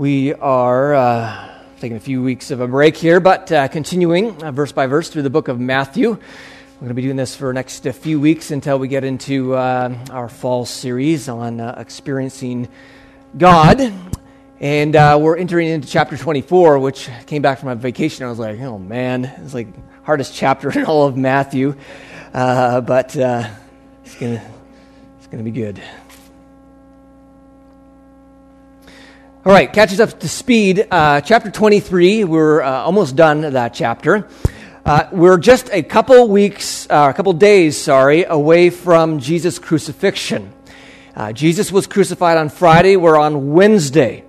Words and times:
We 0.00 0.32
are 0.32 0.94
uh, 0.94 1.48
taking 1.78 1.98
a 1.98 2.00
few 2.00 2.22
weeks 2.22 2.50
of 2.50 2.62
a 2.62 2.66
break 2.66 2.96
here, 2.96 3.20
but 3.20 3.52
uh, 3.52 3.68
continuing 3.68 4.42
uh, 4.42 4.50
verse 4.50 4.72
by 4.72 4.86
verse 4.86 5.10
through 5.10 5.24
the 5.24 5.28
book 5.28 5.48
of 5.48 5.60
Matthew. 5.60 6.08
We're 6.12 6.16
going 6.78 6.88
to 6.88 6.94
be 6.94 7.02
doing 7.02 7.16
this 7.16 7.36
for 7.36 7.48
the 7.48 7.52
next 7.52 7.86
uh, 7.86 7.92
few 7.92 8.18
weeks 8.18 8.50
until 8.50 8.78
we 8.78 8.88
get 8.88 9.04
into 9.04 9.54
uh, 9.54 9.94
our 10.10 10.30
fall 10.30 10.64
series 10.64 11.28
on 11.28 11.60
uh, 11.60 11.74
experiencing 11.76 12.70
God. 13.36 13.92
And 14.58 14.94
we're 14.94 15.36
entering 15.36 15.68
into 15.68 15.86
chapter 15.86 16.16
24, 16.16 16.78
which 16.78 17.10
came 17.26 17.42
back 17.42 17.58
from 17.58 17.68
my 17.68 17.74
vacation. 17.74 18.24
I 18.24 18.30
was 18.30 18.38
like, 18.38 18.58
oh 18.60 18.78
man, 18.78 19.26
it's 19.44 19.52
like 19.52 19.68
hardest 20.02 20.34
chapter 20.34 20.70
in 20.78 20.86
all 20.86 21.06
of 21.06 21.18
Matthew. 21.18 21.76
but 22.32 23.14
it's 23.14 24.14
going 24.14 24.38
to 24.38 24.42
it's 25.18 25.26
going 25.26 25.44
to 25.44 25.50
be 25.50 25.50
good. 25.50 25.82
All 29.42 29.52
right, 29.52 29.72
catch 29.72 29.90
us 29.90 30.00
up 30.00 30.20
to 30.20 30.28
speed. 30.28 30.86
Uh, 30.90 31.22
chapter 31.22 31.50
23, 31.50 32.24
we're 32.24 32.60
uh, 32.60 32.82
almost 32.82 33.16
done 33.16 33.40
that 33.40 33.72
chapter. 33.72 34.28
Uh, 34.84 35.08
we're 35.12 35.38
just 35.38 35.70
a 35.72 35.82
couple 35.82 36.28
weeks, 36.28 36.86
uh, 36.90 37.08
a 37.10 37.14
couple 37.14 37.32
days, 37.32 37.80
sorry, 37.80 38.24
away 38.24 38.68
from 38.68 39.18
Jesus' 39.18 39.58
crucifixion. 39.58 40.52
Uh, 41.16 41.32
Jesus 41.32 41.72
was 41.72 41.86
crucified 41.86 42.36
on 42.36 42.50
Friday. 42.50 42.96
We're 42.96 43.16
on 43.16 43.54
Wednesday. 43.54 44.24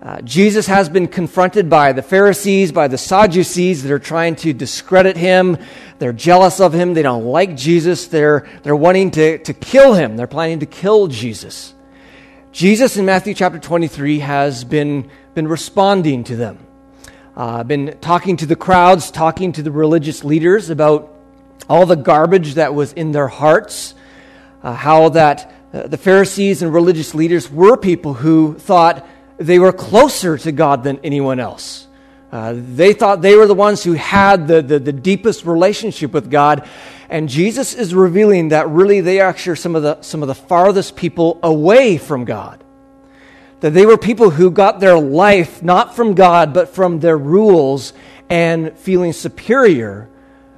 Uh, 0.00 0.22
Jesus 0.22 0.66
has 0.68 0.88
been 0.88 1.06
confronted 1.06 1.68
by 1.68 1.92
the 1.92 2.00
Pharisees, 2.00 2.72
by 2.72 2.88
the 2.88 2.96
Sadducees 2.96 3.82
that 3.82 3.92
are 3.92 3.98
trying 3.98 4.36
to 4.36 4.54
discredit 4.54 5.18
him. 5.18 5.58
They're 5.98 6.14
jealous 6.14 6.60
of 6.60 6.72
him. 6.72 6.94
They 6.94 7.02
don't 7.02 7.26
like 7.26 7.58
Jesus. 7.58 8.06
They're, 8.06 8.48
they're 8.62 8.74
wanting 8.74 9.10
to, 9.10 9.36
to 9.36 9.52
kill 9.52 9.92
him. 9.92 10.16
They're 10.16 10.26
planning 10.26 10.60
to 10.60 10.66
kill 10.66 11.08
Jesus. 11.08 11.74
Jesus 12.52 12.96
in 12.96 13.04
Matthew 13.04 13.32
chapter 13.32 13.60
23 13.60 14.18
has 14.18 14.64
been, 14.64 15.08
been 15.34 15.46
responding 15.46 16.24
to 16.24 16.34
them, 16.34 16.58
uh, 17.36 17.62
been 17.62 17.96
talking 18.00 18.36
to 18.38 18.46
the 18.46 18.56
crowds, 18.56 19.12
talking 19.12 19.52
to 19.52 19.62
the 19.62 19.70
religious 19.70 20.24
leaders 20.24 20.68
about 20.68 21.14
all 21.68 21.86
the 21.86 21.94
garbage 21.94 22.54
that 22.54 22.74
was 22.74 22.92
in 22.94 23.12
their 23.12 23.28
hearts, 23.28 23.94
uh, 24.64 24.74
how 24.74 25.10
that 25.10 25.54
uh, 25.72 25.86
the 25.86 25.96
Pharisees 25.96 26.60
and 26.60 26.74
religious 26.74 27.14
leaders 27.14 27.48
were 27.48 27.76
people 27.76 28.14
who 28.14 28.58
thought 28.58 29.06
they 29.38 29.60
were 29.60 29.72
closer 29.72 30.36
to 30.38 30.50
God 30.50 30.82
than 30.82 30.98
anyone 31.04 31.38
else. 31.38 31.86
Uh, 32.32 32.54
they 32.56 32.92
thought 32.92 33.22
they 33.22 33.36
were 33.36 33.46
the 33.46 33.54
ones 33.54 33.84
who 33.84 33.92
had 33.92 34.48
the, 34.48 34.60
the, 34.60 34.80
the, 34.80 34.92
deepest 34.92 35.44
relationship 35.44 36.12
with 36.12 36.30
God. 36.30 36.68
And 37.10 37.28
Jesus 37.28 37.74
is 37.74 37.92
revealing 37.92 38.48
that 38.48 38.68
really 38.68 39.00
they 39.00 39.20
actually 39.20 39.52
are 39.52 39.56
some 39.56 39.74
of, 39.74 39.82
the, 39.82 40.00
some 40.00 40.22
of 40.22 40.28
the 40.28 40.34
farthest 40.34 40.94
people 40.94 41.40
away 41.42 41.98
from 41.98 42.24
God. 42.24 42.62
That 43.60 43.70
they 43.70 43.84
were 43.84 43.98
people 43.98 44.30
who 44.30 44.50
got 44.50 44.78
their 44.78 44.98
life 44.98 45.62
not 45.62 45.96
from 45.96 46.14
God, 46.14 46.54
but 46.54 46.68
from 46.68 47.00
their 47.00 47.18
rules 47.18 47.92
and 48.30 48.78
feeling 48.78 49.12
superior 49.12 50.08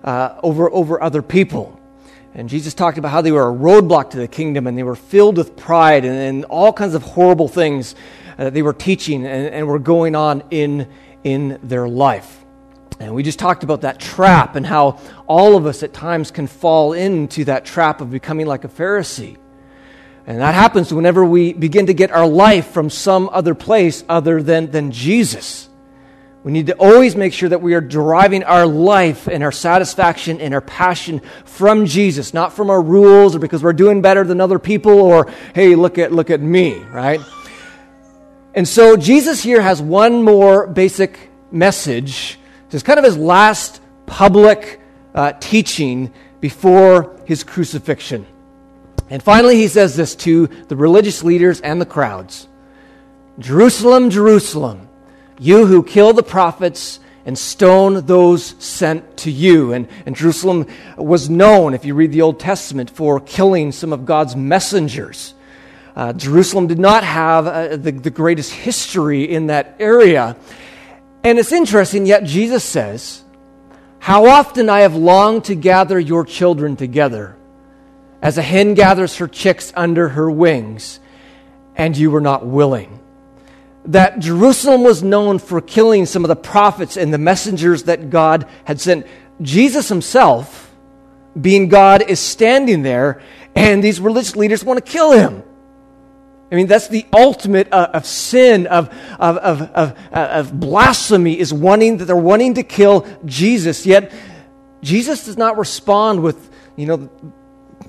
uh, 0.05 0.39
over, 0.43 0.71
over 0.71 1.03
other 1.03 1.23
people. 1.23 1.81
And 2.35 2.51
Jesus 2.51 2.75
talked 2.75 2.99
about 2.99 3.11
how 3.11 3.23
they 3.23 3.33
were 3.33 3.49
a 3.49 3.53
roadblock 3.53 4.11
to 4.11 4.19
the 4.19 4.29
kingdom 4.29 4.67
and 4.67 4.77
they 4.77 4.83
were 4.83 4.95
filled 4.95 5.39
with 5.39 5.57
pride 5.57 6.05
and, 6.05 6.17
and 6.17 6.45
all 6.45 6.73
kinds 6.73 6.95
of 6.95 7.03
horrible 7.03 7.49
things 7.49 7.95
that 8.37 8.53
they 8.53 8.63
were 8.63 8.75
teaching 8.75 9.27
and, 9.27 9.55
and 9.55 9.67
were 9.67 9.79
going 9.79 10.15
on 10.15 10.43
in 10.51 10.87
in 11.25 11.59
their 11.63 11.89
life. 11.89 12.42
And 13.01 13.15
we 13.15 13.23
just 13.23 13.39
talked 13.39 13.65
about 13.65 13.81
that 13.83 13.99
trap 13.99 14.57
and 14.57 14.67
how 14.67 15.01
all 15.27 15.57
of 15.57 15.67
us 15.67 15.83
at 15.83 15.93
times 15.93 16.31
can 16.31 16.47
fall 16.47 16.93
into 16.93 17.45
that 17.45 17.65
trap 17.65 18.01
of 18.01 18.11
becoming 18.11 18.47
like 18.47 18.65
a 18.65 18.69
Pharisee. 18.69 19.37
And 20.27 20.41
that 20.41 20.55
happens 20.55 20.95
whenever 20.95 21.25
we 21.25 21.53
begin 21.53 21.87
to 21.87 21.95
get 21.95 22.13
our 22.13 22.27
life 22.27 22.69
from 22.69 22.91
some 22.91 23.29
other 23.33 23.55
place 23.55 24.05
other 24.09 24.43
than, 24.43 24.71
than 24.71 24.93
Jesus. 24.93 25.69
We 26.45 26.53
need 26.53 26.67
to 26.69 26.75
always 26.75 27.15
make 27.15 27.33
sure 27.33 27.49
that 27.49 27.63
we 27.63 27.75
are 27.75 27.81
deriving 27.81 28.43
our 28.43 28.67
life 28.67 29.29
and 29.29 29.45
our 29.45 29.53
satisfaction 29.53 30.41
and 30.41 30.53
our 30.55 30.61
passion 30.61 31.21
from 31.45 31.87
Jesus, 31.87 32.35
not 32.35 32.53
from 32.53 32.69
our 32.69 32.83
rules 32.83 33.37
or 33.37 33.39
because 33.39 33.63
we're 33.63 33.73
doing 33.73 34.03
better 34.03 34.25
than 34.25 34.41
other 34.41 34.59
people 34.59 35.01
or, 35.01 35.31
hey, 35.55 35.77
look 35.77 35.99
at, 35.99 36.13
look 36.13 36.31
at 36.31 36.41
me, 36.41 36.79
right? 36.79 37.21
And 38.55 38.67
so 38.67 38.97
Jesus 38.97 39.43
here 39.43 39.61
has 39.61 39.81
one 39.81 40.23
more 40.23 40.67
basic 40.67 41.31
message. 41.53 42.39
It's 42.75 42.83
kind 42.83 42.99
of 42.99 43.05
his 43.05 43.17
last 43.17 43.81
public 44.07 44.81
uh, 45.15 45.33
teaching 45.41 46.13
before 46.41 47.17
his 47.25 47.45
crucifixion. 47.45 48.27
And 49.11 49.23
finally, 49.23 49.57
he 49.57 49.69
says 49.69 49.95
this 49.95 50.15
to 50.17 50.47
the 50.47 50.77
religious 50.77 51.23
leaders 51.23 51.61
and 51.61 51.81
the 51.81 51.87
crowds 51.87 52.49
Jerusalem, 53.39 54.11
Jerusalem, 54.11 54.89
you 55.39 55.67
who 55.67 55.83
kill 55.83 56.13
the 56.13 56.23
prophets 56.23 57.01
and 57.25 57.39
stone 57.39 58.07
those 58.07 58.55
sent 58.59 59.19
to 59.19 59.31
you. 59.31 59.73
And, 59.73 59.89
and 60.07 60.17
Jerusalem 60.17 60.67
was 60.97 61.31
known, 61.31 61.75
if 61.75 61.85
you 61.85 61.95
read 61.95 62.13
the 62.13 62.23
Old 62.23 62.41
Testament, 62.41 62.91
for 62.91 63.21
killing 63.21 63.73
some 63.73 63.93
of 63.93 64.05
God's 64.05 64.35
messengers. 64.35 65.35
Uh, 65.95 66.13
Jerusalem 66.15 66.67
did 66.67 66.79
not 66.79 67.05
have 67.05 67.47
uh, 67.47 67.77
the, 67.77 67.93
the 67.93 68.11
greatest 68.11 68.53
history 68.53 69.25
in 69.25 69.49
that 69.49 69.77
area. 69.79 70.37
And 71.25 71.39
it's 71.39 71.53
interesting, 71.53 72.07
yet 72.07 72.25
Jesus 72.25 72.65
says, 72.65 73.23
How 74.01 74.27
often 74.27 74.69
I 74.69 74.81
have 74.81 74.97
longed 74.97 75.45
to 75.45 75.55
gather 75.55 75.99
your 75.99 76.25
children 76.25 76.77
together, 76.77 77.37
as 78.21 78.39
a 78.39 78.43
hen 78.43 78.75
gathers 78.75 79.17
her 79.17 79.29
chicks 79.29 79.73
under 79.77 80.11
her 80.11 80.31
wings, 80.31 80.99
and 81.77 81.97
you 81.97 82.11
were 82.11 82.21
not 82.21 82.47
willing. 82.47 82.99
That 83.87 84.19
Jerusalem 84.19 84.83
was 84.83 85.03
known 85.03 85.39
for 85.39 85.61
killing 85.61 86.07
some 86.07 86.25
of 86.25 86.29
the 86.29 86.37
prophets 86.37 86.97
and 86.97 87.13
the 87.13 87.19
messengers 87.19 87.85
that 87.85 88.11
God 88.11 88.47
had 88.65 88.81
sent. 88.81 89.07
Jesus 89.41 89.89
himself, 89.89 90.73
being 91.41 91.69
God, 91.69 92.03
is 92.03 92.21
standing 92.21 92.83
there, 92.83 93.23
and 93.55 93.83
these 93.83 94.01
religious 94.01 94.37
leaders 94.37 94.65
want 94.65 94.85
to 94.85 94.93
kill 94.93 95.13
him. 95.13 95.43
I 96.53 96.55
mean, 96.55 96.67
that's 96.67 96.89
the 96.89 97.07
ultimate 97.15 97.73
uh, 97.73 97.89
of 97.95 98.05
sin, 98.05 98.67
of, 98.67 98.91
of, 99.19 99.39
of, 99.39 99.63
of, 99.63 99.99
uh, 100.13 100.29
of 100.33 100.61
blasphemy, 100.61 101.39
is 101.39 101.53
wanting 101.53 101.97
that 101.97 102.05
they're 102.05 102.15
wanting 102.15 102.55
to 102.55 102.63
kill 102.63 103.07
Jesus. 103.25 103.87
Yet, 103.87 104.13
Jesus 104.83 105.25
does 105.25 105.39
not 105.39 105.57
respond 105.57 106.23
with, 106.23 106.51
you 106.77 106.85
know, 106.85 107.11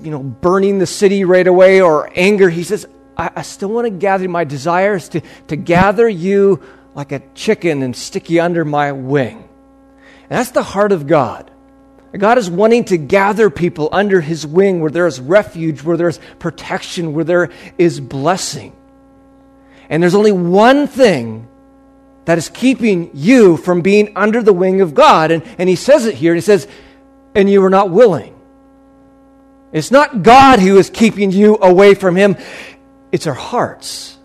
you 0.00 0.10
know, 0.10 0.22
burning 0.22 0.78
the 0.78 0.86
city 0.86 1.24
right 1.24 1.46
away 1.46 1.82
or 1.82 2.10
anger. 2.14 2.48
He 2.48 2.64
says, 2.64 2.86
I, 3.18 3.30
I 3.36 3.42
still 3.42 3.68
want 3.68 3.84
to 3.84 3.90
gather 3.90 4.28
my 4.30 4.44
desires 4.44 5.10
to, 5.10 5.20
to 5.48 5.56
gather 5.56 6.08
you 6.08 6.62
like 6.94 7.12
a 7.12 7.20
chicken 7.34 7.82
and 7.82 7.94
stick 7.94 8.30
you 8.30 8.40
under 8.40 8.64
my 8.64 8.92
wing. 8.92 9.46
And 10.22 10.38
that's 10.38 10.52
the 10.52 10.62
heart 10.62 10.92
of 10.92 11.06
God. 11.06 11.50
God 12.18 12.38
is 12.38 12.48
wanting 12.48 12.84
to 12.86 12.96
gather 12.96 13.50
people 13.50 13.88
under 13.90 14.20
his 14.20 14.46
wing 14.46 14.80
where 14.80 14.90
there 14.90 15.06
is 15.06 15.20
refuge, 15.20 15.82
where 15.82 15.96
there 15.96 16.08
is 16.08 16.20
protection, 16.38 17.12
where 17.12 17.24
there 17.24 17.50
is 17.76 17.98
blessing. 17.98 18.74
And 19.88 20.02
there's 20.02 20.14
only 20.14 20.32
one 20.32 20.86
thing 20.86 21.48
that 22.24 22.38
is 22.38 22.48
keeping 22.48 23.10
you 23.14 23.56
from 23.56 23.82
being 23.82 24.16
under 24.16 24.42
the 24.42 24.52
wing 24.52 24.80
of 24.80 24.94
God. 24.94 25.30
And, 25.30 25.42
and 25.58 25.68
he 25.68 25.76
says 25.76 26.06
it 26.06 26.14
here, 26.14 26.34
he 26.34 26.40
says, 26.40 26.66
and 27.34 27.50
you 27.50 27.64
are 27.64 27.70
not 27.70 27.90
willing. 27.90 28.34
It's 29.72 29.90
not 29.90 30.22
God 30.22 30.60
who 30.60 30.78
is 30.78 30.88
keeping 30.88 31.32
you 31.32 31.58
away 31.60 31.94
from 31.94 32.14
him, 32.14 32.36
it's 33.10 33.26
our 33.26 33.34
hearts. 33.34 34.16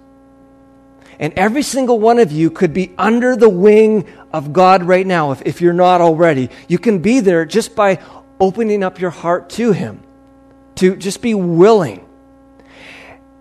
And 1.20 1.34
every 1.34 1.64
single 1.64 2.00
one 2.00 2.20
of 2.20 2.32
you 2.32 2.50
could 2.50 2.74
be 2.74 2.94
under 2.98 3.36
the 3.36 3.50
wing 3.50 4.06
of 4.32 4.54
God 4.54 4.84
right 4.84 5.06
now 5.06 5.32
if, 5.32 5.42
if 5.46 5.62
you're 5.62 5.74
not 5.74 6.02
already. 6.02 6.50
You 6.68 6.78
can 6.78 7.00
be 7.00 7.20
there 7.20 7.46
just 7.46 7.76
by 7.76 8.00
opening 8.40 8.84
up 8.84 9.00
your 9.00 9.10
heart 9.10 9.50
to 9.52 9.72
Him, 9.72 10.02
to 10.76 10.96
just 10.96 11.22
be 11.22 11.34
willing. 11.34 12.06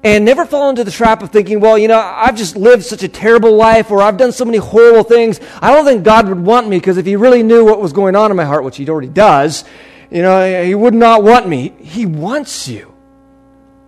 And 0.04 0.24
never 0.24 0.46
fall 0.46 0.70
into 0.70 0.84
the 0.84 0.92
trap 0.92 1.22
of 1.22 1.30
thinking, 1.30 1.58
well, 1.58 1.76
you 1.76 1.88
know, 1.88 1.98
I've 1.98 2.36
just 2.36 2.56
lived 2.56 2.84
such 2.84 3.02
a 3.02 3.08
terrible 3.08 3.56
life 3.56 3.90
or 3.90 4.00
I've 4.00 4.16
done 4.16 4.30
so 4.30 4.44
many 4.44 4.58
horrible 4.58 5.02
things. 5.02 5.40
I 5.60 5.74
don't 5.74 5.84
think 5.84 6.04
God 6.04 6.28
would 6.28 6.38
want 6.38 6.68
me 6.68 6.78
because 6.78 6.98
if 6.98 7.06
He 7.06 7.16
really 7.16 7.42
knew 7.42 7.64
what 7.64 7.80
was 7.80 7.92
going 7.92 8.14
on 8.14 8.30
in 8.30 8.36
my 8.36 8.44
heart, 8.44 8.64
which 8.64 8.76
He 8.76 8.88
already 8.88 9.08
does, 9.08 9.64
you 10.10 10.22
know, 10.22 10.64
He 10.64 10.74
would 10.74 10.94
not 10.94 11.24
want 11.24 11.48
me. 11.48 11.74
He 11.80 12.06
wants 12.06 12.68
you 12.68 12.94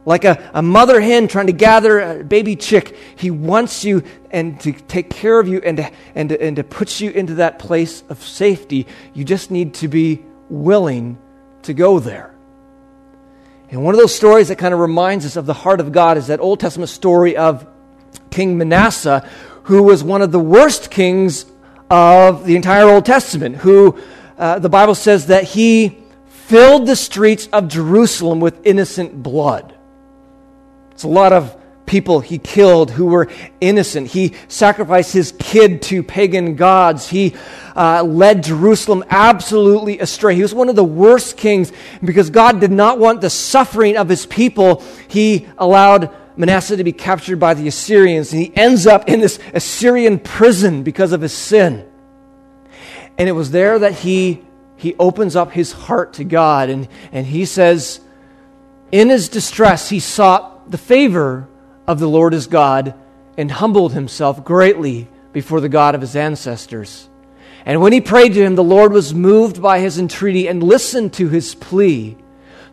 like 0.05 0.25
a, 0.25 0.51
a 0.55 0.63
mother 0.63 1.01
hen 1.01 1.29
trying 1.29 1.47
to 1.47 1.53
gather 1.53 2.01
a 2.01 2.25
baby 2.25 2.57
chick. 2.57 2.97
He 3.17 3.31
wants 3.31 3.85
you 3.85 4.03
and 4.31 4.59
to 4.61 4.73
take 4.73 5.11
care 5.11 5.39
of 5.39 5.49
you 5.49 5.61
and 5.65 5.77
to, 5.77 5.91
and, 6.15 6.29
to, 6.31 6.43
and 6.43 6.57
to 6.57 6.65
put 6.65 7.01
you 7.01 7.11
into 7.11 7.35
that 7.35 7.59
place 7.59 8.03
of 8.09 8.23
safety. 8.23 8.87
You 9.13 9.25
just 9.25 9.51
need 9.51 9.75
to 9.75 9.89
be 9.89 10.25
willing 10.49 11.19
to 11.63 11.75
go 11.75 11.99
there. 11.99 12.35
And 13.71 13.85
one 13.85 13.95
of 13.95 14.01
those 14.01 14.15
stories 14.15 14.49
that 14.49 14.57
kind 14.57 14.75
of 14.75 14.81
reminds 14.81 15.25
us 15.25 15.37
of 15.37 15.47
the 15.47 15.55
heart 15.55 15.81
of 15.81 15.93
God 15.93 16.17
is 16.17 16.27
that 16.27 16.41
Old 16.41 16.59
Testament 16.59 16.91
story 16.91 17.37
of 17.37 17.67
King 18.31 18.59
Manasseh, 18.59 19.29
who 19.65 19.83
was 19.83 20.03
one 20.03 20.23
of 20.23 20.33
the 20.33 20.41
worst 20.41 20.91
kings 20.91 21.47
of 21.89 22.45
the 22.47 22.57
entire 22.57 22.89
Old 22.89 23.05
Testament, 23.05 23.57
who 23.57 24.01
uh, 24.39 24.59
the 24.59 24.69
Bible 24.69 24.95
says 24.95 25.27
that 25.27 25.45
he 25.45 25.99
filled 26.29 26.87
the 26.87 26.97
streets 26.97 27.49
of 27.53 27.69
Jerusalem 27.69 28.41
with 28.41 28.67
innocent 28.67 29.23
blood. 29.23 29.77
It's 31.01 31.05
a 31.07 31.09
lot 31.09 31.33
of 31.33 31.57
people 31.87 32.21
he 32.21 32.37
killed 32.37 32.91
who 32.91 33.07
were 33.07 33.27
innocent. 33.59 34.09
He 34.09 34.35
sacrificed 34.49 35.15
his 35.15 35.33
kid 35.39 35.81
to 35.85 36.03
pagan 36.03 36.57
gods. 36.57 37.09
He 37.09 37.35
uh, 37.75 38.03
led 38.03 38.43
Jerusalem 38.43 39.03
absolutely 39.09 39.99
astray. 39.99 40.35
He 40.35 40.43
was 40.43 40.53
one 40.53 40.69
of 40.69 40.77
the 40.77 40.85
worst 40.85 41.39
kings 41.39 41.73
because 42.05 42.29
God 42.29 42.61
did 42.61 42.71
not 42.71 42.99
want 42.99 43.23
the 43.23 43.31
suffering 43.31 43.97
of 43.97 44.11
his 44.11 44.27
people. 44.27 44.85
He 45.09 45.49
allowed 45.57 46.15
Manasseh 46.37 46.77
to 46.77 46.85
be 46.85 46.93
captured 46.93 47.41
by 47.41 47.55
the 47.55 47.67
Assyrians, 47.67 48.35
and 48.35 48.43
he 48.43 48.55
ends 48.55 48.87
up 48.87 49.09
in 49.09 49.21
this 49.21 49.39
Assyrian 49.55 50.19
prison 50.19 50.83
because 50.83 51.13
of 51.13 51.23
his 51.23 51.33
sin. 51.33 51.91
And 53.17 53.27
it 53.27 53.33
was 53.33 53.53
there 53.53 53.79
that 53.79 53.95
he, 53.95 54.45
he 54.77 54.95
opens 54.99 55.35
up 55.35 55.53
his 55.53 55.73
heart 55.73 56.13
to 56.15 56.25
God, 56.25 56.69
and, 56.69 56.89
and 57.11 57.27
he 57.27 57.47
says, 57.47 58.01
in 58.93 59.09
his 59.09 59.29
distress, 59.29 59.89
he 59.89 60.01
sought 60.01 60.50
the 60.71 60.79
favor 60.79 61.49
of 61.87 61.99
the 61.99 62.09
Lord 62.09 62.33
his 62.33 62.47
God 62.47 62.95
and 63.37 63.51
humbled 63.51 63.93
himself 63.93 64.45
greatly 64.45 65.09
before 65.33 65.61
the 65.61 65.69
God 65.69 65.95
of 65.95 66.01
his 66.01 66.17
ancestors. 66.17 67.09
And 67.67 67.81
when 67.81 67.93
he 67.93 68.01
prayed 68.01 68.35
to 68.35 68.43
him, 68.43 68.55
the 68.55 68.65
Lord 68.65 68.93
was 68.93 69.13
moved 69.13 69.61
by 69.61 69.81
his 69.81 69.99
entreaty 69.99 70.49
and 70.49 70.63
listened 70.63 71.13
to 71.15 71.29
his 71.29 71.55
plea. 71.55 72.17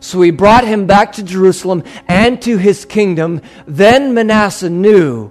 So 0.00 0.20
he 0.22 0.30
brought 0.30 0.64
him 0.64 0.86
back 0.86 1.12
to 1.12 1.22
Jerusalem 1.22 1.82
and 2.06 2.40
to 2.42 2.56
his 2.56 2.84
kingdom. 2.84 3.42
Then 3.66 4.14
Manasseh 4.14 4.70
knew 4.70 5.30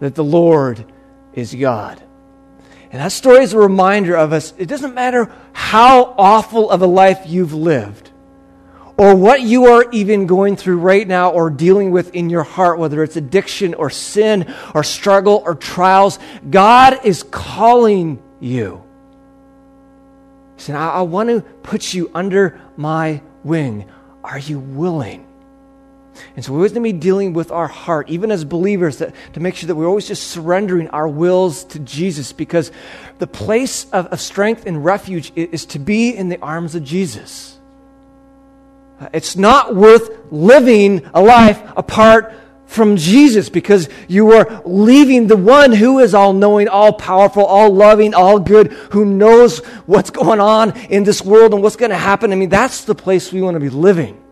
that 0.00 0.14
the 0.14 0.24
Lord 0.24 0.84
is 1.34 1.54
God. 1.54 2.02
And 2.92 3.02
that 3.02 3.12
story 3.12 3.42
is 3.42 3.52
a 3.52 3.58
reminder 3.58 4.16
of 4.16 4.32
us 4.32 4.54
it 4.56 4.66
doesn't 4.66 4.94
matter 4.94 5.30
how 5.52 6.14
awful 6.16 6.70
of 6.70 6.82
a 6.82 6.86
life 6.86 7.24
you've 7.26 7.52
lived 7.52 8.05
or 8.96 9.14
what 9.14 9.42
you 9.42 9.66
are 9.66 9.86
even 9.92 10.26
going 10.26 10.56
through 10.56 10.78
right 10.78 11.06
now 11.06 11.30
or 11.30 11.50
dealing 11.50 11.90
with 11.90 12.14
in 12.14 12.30
your 12.30 12.44
heart, 12.44 12.78
whether 12.78 13.02
it's 13.02 13.16
addiction 13.16 13.74
or 13.74 13.90
sin 13.90 14.52
or 14.74 14.82
struggle 14.82 15.42
or 15.44 15.54
trials, 15.54 16.18
God 16.48 17.04
is 17.04 17.22
calling 17.22 18.22
you. 18.40 18.82
He 20.56 20.62
said, 20.62 20.76
I, 20.76 20.88
I 20.88 21.02
want 21.02 21.28
to 21.28 21.42
put 21.62 21.92
you 21.92 22.10
under 22.14 22.60
my 22.76 23.20
wing. 23.44 23.86
Are 24.24 24.38
you 24.38 24.58
willing? 24.58 25.26
And 26.34 26.42
so 26.42 26.52
we're 26.52 26.60
always 26.60 26.72
going 26.72 26.82
to 26.82 26.92
be 26.92 26.98
dealing 26.98 27.34
with 27.34 27.50
our 27.50 27.68
heart, 27.68 28.08
even 28.08 28.30
as 28.30 28.44
believers, 28.44 28.98
that, 28.98 29.14
to 29.34 29.40
make 29.40 29.54
sure 29.54 29.66
that 29.66 29.74
we're 29.74 29.86
always 29.86 30.08
just 30.08 30.28
surrendering 30.28 30.88
our 30.88 31.06
wills 31.06 31.64
to 31.64 31.78
Jesus 31.78 32.32
because 32.32 32.72
the 33.18 33.26
place 33.26 33.84
of, 33.90 34.06
of 34.06 34.20
strength 34.20 34.64
and 34.66 34.82
refuge 34.82 35.30
is, 35.36 35.48
is 35.50 35.66
to 35.66 35.78
be 35.78 36.16
in 36.16 36.30
the 36.30 36.40
arms 36.40 36.74
of 36.74 36.84
Jesus. 36.84 37.55
It's 39.12 39.36
not 39.36 39.74
worth 39.74 40.10
living 40.30 41.08
a 41.12 41.22
life 41.22 41.60
apart 41.76 42.32
from 42.66 42.96
Jesus 42.96 43.48
because 43.48 43.88
you 44.08 44.32
are 44.32 44.62
leaving 44.64 45.26
the 45.28 45.36
one 45.36 45.72
who 45.72 45.98
is 46.00 46.14
all 46.14 46.32
knowing, 46.32 46.68
all 46.68 46.92
powerful, 46.92 47.44
all 47.44 47.72
loving, 47.72 48.14
all 48.14 48.38
good, 48.38 48.72
who 48.72 49.04
knows 49.04 49.58
what's 49.86 50.10
going 50.10 50.40
on 50.40 50.76
in 50.88 51.04
this 51.04 51.22
world 51.22 51.54
and 51.54 51.62
what's 51.62 51.76
going 51.76 51.90
to 51.90 51.96
happen. 51.96 52.32
I 52.32 52.36
mean, 52.36 52.48
that's 52.48 52.84
the 52.84 52.94
place 52.94 53.32
we 53.32 53.42
want 53.42 53.54
to 53.54 53.60
be 53.60 53.68
living. 53.68 54.22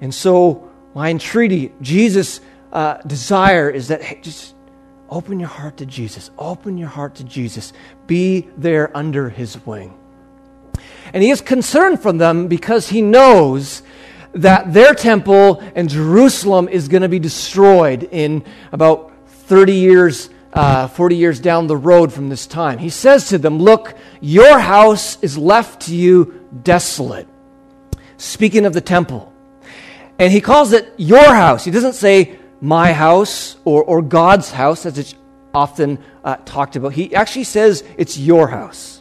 And 0.00 0.14
so, 0.14 0.70
my 0.94 1.10
entreaty, 1.10 1.72
Jesus' 1.80 2.40
uh, 2.72 2.98
desire 3.06 3.70
is 3.70 3.88
that 3.88 4.02
hey, 4.02 4.20
just 4.22 4.54
open 5.08 5.38
your 5.40 5.48
heart 5.48 5.78
to 5.78 5.86
Jesus. 5.86 6.30
Open 6.38 6.78
your 6.78 6.88
heart 6.88 7.16
to 7.16 7.24
Jesus. 7.24 7.72
Be 8.06 8.48
there 8.56 8.96
under 8.96 9.28
his 9.28 9.64
wing. 9.66 9.97
And 11.12 11.22
he 11.22 11.30
is 11.30 11.40
concerned 11.40 12.00
for 12.00 12.12
them 12.12 12.48
because 12.48 12.88
he 12.88 13.02
knows 13.02 13.82
that 14.32 14.72
their 14.72 14.94
temple 14.94 15.60
in 15.74 15.88
Jerusalem 15.88 16.68
is 16.68 16.88
going 16.88 17.02
to 17.02 17.08
be 17.08 17.18
destroyed 17.18 18.08
in 18.10 18.44
about 18.72 19.12
30 19.26 19.72
years, 19.72 20.30
uh, 20.52 20.88
40 20.88 21.16
years 21.16 21.40
down 21.40 21.66
the 21.66 21.76
road 21.76 22.12
from 22.12 22.28
this 22.28 22.46
time. 22.46 22.78
He 22.78 22.90
says 22.90 23.28
to 23.30 23.38
them, 23.38 23.58
Look, 23.58 23.94
your 24.20 24.58
house 24.58 25.18
is 25.22 25.38
left 25.38 25.82
to 25.82 25.96
you 25.96 26.46
desolate. 26.62 27.26
Speaking 28.16 28.66
of 28.66 28.72
the 28.72 28.80
temple. 28.80 29.32
And 30.18 30.32
he 30.32 30.40
calls 30.40 30.72
it 30.72 30.92
your 30.96 31.32
house. 31.32 31.64
He 31.64 31.70
doesn't 31.70 31.92
say 31.92 32.38
my 32.60 32.92
house 32.92 33.56
or, 33.64 33.84
or 33.84 34.02
God's 34.02 34.50
house, 34.50 34.84
as 34.84 34.98
it's 34.98 35.14
often 35.54 35.98
uh, 36.24 36.36
talked 36.44 36.76
about. 36.76 36.92
He 36.92 37.14
actually 37.14 37.44
says 37.44 37.84
it's 37.96 38.18
your 38.18 38.48
house. 38.48 38.97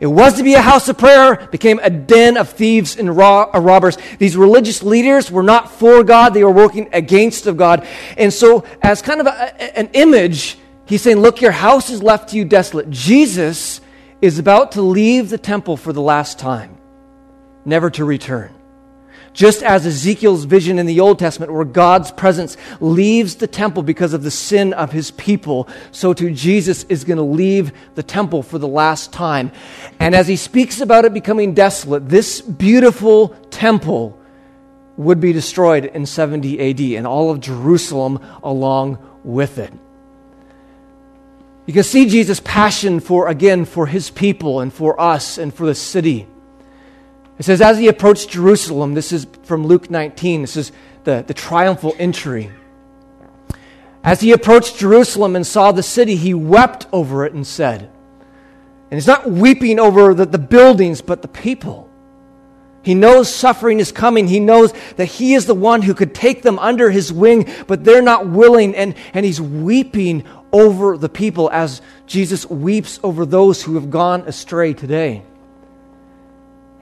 It 0.00 0.06
was 0.06 0.34
to 0.34 0.42
be 0.42 0.54
a 0.54 0.60
house 0.60 0.88
of 0.88 0.98
prayer, 0.98 1.48
became 1.50 1.78
a 1.82 1.90
den 1.90 2.36
of 2.36 2.50
thieves 2.50 2.96
and 2.96 3.08
uh, 3.08 3.12
robbers. 3.54 3.96
These 4.18 4.36
religious 4.36 4.82
leaders 4.82 5.30
were 5.30 5.42
not 5.42 5.70
for 5.70 6.02
God, 6.02 6.34
they 6.34 6.44
were 6.44 6.50
working 6.50 6.88
against 6.92 7.46
of 7.46 7.56
God. 7.56 7.86
And 8.16 8.32
so, 8.32 8.64
as 8.82 9.02
kind 9.02 9.20
of 9.20 9.26
a, 9.26 9.78
an 9.78 9.90
image, 9.92 10.58
he's 10.86 11.02
saying, 11.02 11.18
Look, 11.18 11.40
your 11.40 11.52
house 11.52 11.90
is 11.90 12.02
left 12.02 12.30
to 12.30 12.36
you 12.36 12.44
desolate. 12.44 12.90
Jesus 12.90 13.80
is 14.20 14.38
about 14.38 14.72
to 14.72 14.82
leave 14.82 15.30
the 15.30 15.38
temple 15.38 15.76
for 15.76 15.92
the 15.92 16.02
last 16.02 16.38
time, 16.38 16.76
never 17.64 17.90
to 17.90 18.04
return. 18.04 18.52
Just 19.34 19.64
as 19.64 19.84
Ezekiel's 19.84 20.44
vision 20.44 20.78
in 20.78 20.86
the 20.86 21.00
Old 21.00 21.18
Testament, 21.18 21.52
where 21.52 21.64
God's 21.64 22.12
presence 22.12 22.56
leaves 22.80 23.34
the 23.34 23.48
temple 23.48 23.82
because 23.82 24.12
of 24.12 24.22
the 24.22 24.30
sin 24.30 24.72
of 24.72 24.92
his 24.92 25.10
people, 25.10 25.68
so 25.90 26.14
too 26.14 26.32
Jesus 26.32 26.84
is 26.84 27.02
going 27.02 27.16
to 27.16 27.24
leave 27.24 27.72
the 27.96 28.02
temple 28.04 28.44
for 28.44 28.58
the 28.58 28.68
last 28.68 29.12
time. 29.12 29.50
And 29.98 30.14
as 30.14 30.28
he 30.28 30.36
speaks 30.36 30.80
about 30.80 31.04
it 31.04 31.12
becoming 31.12 31.52
desolate, 31.52 32.08
this 32.08 32.40
beautiful 32.40 33.30
temple 33.50 34.16
would 34.96 35.20
be 35.20 35.32
destroyed 35.32 35.86
in 35.86 36.06
70 36.06 36.70
AD, 36.70 36.80
and 36.96 37.04
all 37.04 37.32
of 37.32 37.40
Jerusalem 37.40 38.20
along 38.44 38.98
with 39.24 39.58
it. 39.58 39.72
You 41.66 41.72
can 41.72 41.82
see 41.82 42.08
Jesus' 42.08 42.40
passion 42.40 43.00
for, 43.00 43.26
again, 43.26 43.64
for 43.64 43.86
his 43.86 44.10
people 44.10 44.60
and 44.60 44.72
for 44.72 45.00
us 45.00 45.38
and 45.38 45.52
for 45.52 45.66
the 45.66 45.74
city. 45.74 46.28
It 47.38 47.44
says, 47.44 47.60
as 47.60 47.78
he 47.78 47.88
approached 47.88 48.30
Jerusalem, 48.30 48.94
this 48.94 49.12
is 49.12 49.26
from 49.42 49.66
Luke 49.66 49.90
19, 49.90 50.42
this 50.42 50.56
is 50.56 50.72
the, 51.02 51.24
the 51.26 51.34
triumphal 51.34 51.94
entry. 51.98 52.50
As 54.04 54.20
he 54.20 54.32
approached 54.32 54.78
Jerusalem 54.78 55.34
and 55.34 55.46
saw 55.46 55.72
the 55.72 55.82
city, 55.82 56.14
he 56.14 56.34
wept 56.34 56.86
over 56.92 57.24
it 57.24 57.32
and 57.32 57.46
said, 57.46 57.90
and 58.90 58.98
he's 59.00 59.06
not 59.06 59.28
weeping 59.28 59.80
over 59.80 60.14
the, 60.14 60.26
the 60.26 60.38
buildings, 60.38 61.00
but 61.00 61.22
the 61.22 61.28
people. 61.28 61.90
He 62.84 62.94
knows 62.94 63.34
suffering 63.34 63.80
is 63.80 63.90
coming. 63.90 64.28
He 64.28 64.40
knows 64.40 64.72
that 64.96 65.06
he 65.06 65.32
is 65.32 65.46
the 65.46 65.54
one 65.54 65.80
who 65.80 65.94
could 65.94 66.14
take 66.14 66.42
them 66.42 66.58
under 66.58 66.90
his 66.90 67.10
wing, 67.10 67.50
but 67.66 67.82
they're 67.82 68.02
not 68.02 68.28
willing. 68.28 68.76
And, 68.76 68.94
and 69.14 69.24
he's 69.24 69.40
weeping 69.40 70.24
over 70.52 70.98
the 70.98 71.08
people 71.08 71.50
as 71.50 71.80
Jesus 72.06 72.48
weeps 72.48 73.00
over 73.02 73.24
those 73.24 73.62
who 73.62 73.74
have 73.76 73.90
gone 73.90 74.20
astray 74.26 74.74
today. 74.74 75.22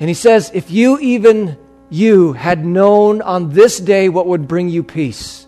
And 0.00 0.08
he 0.08 0.14
says, 0.14 0.50
If 0.54 0.70
you, 0.70 0.98
even 0.98 1.58
you, 1.90 2.32
had 2.32 2.64
known 2.64 3.22
on 3.22 3.50
this 3.50 3.78
day 3.78 4.08
what 4.08 4.26
would 4.26 4.48
bring 4.48 4.68
you 4.68 4.82
peace, 4.82 5.46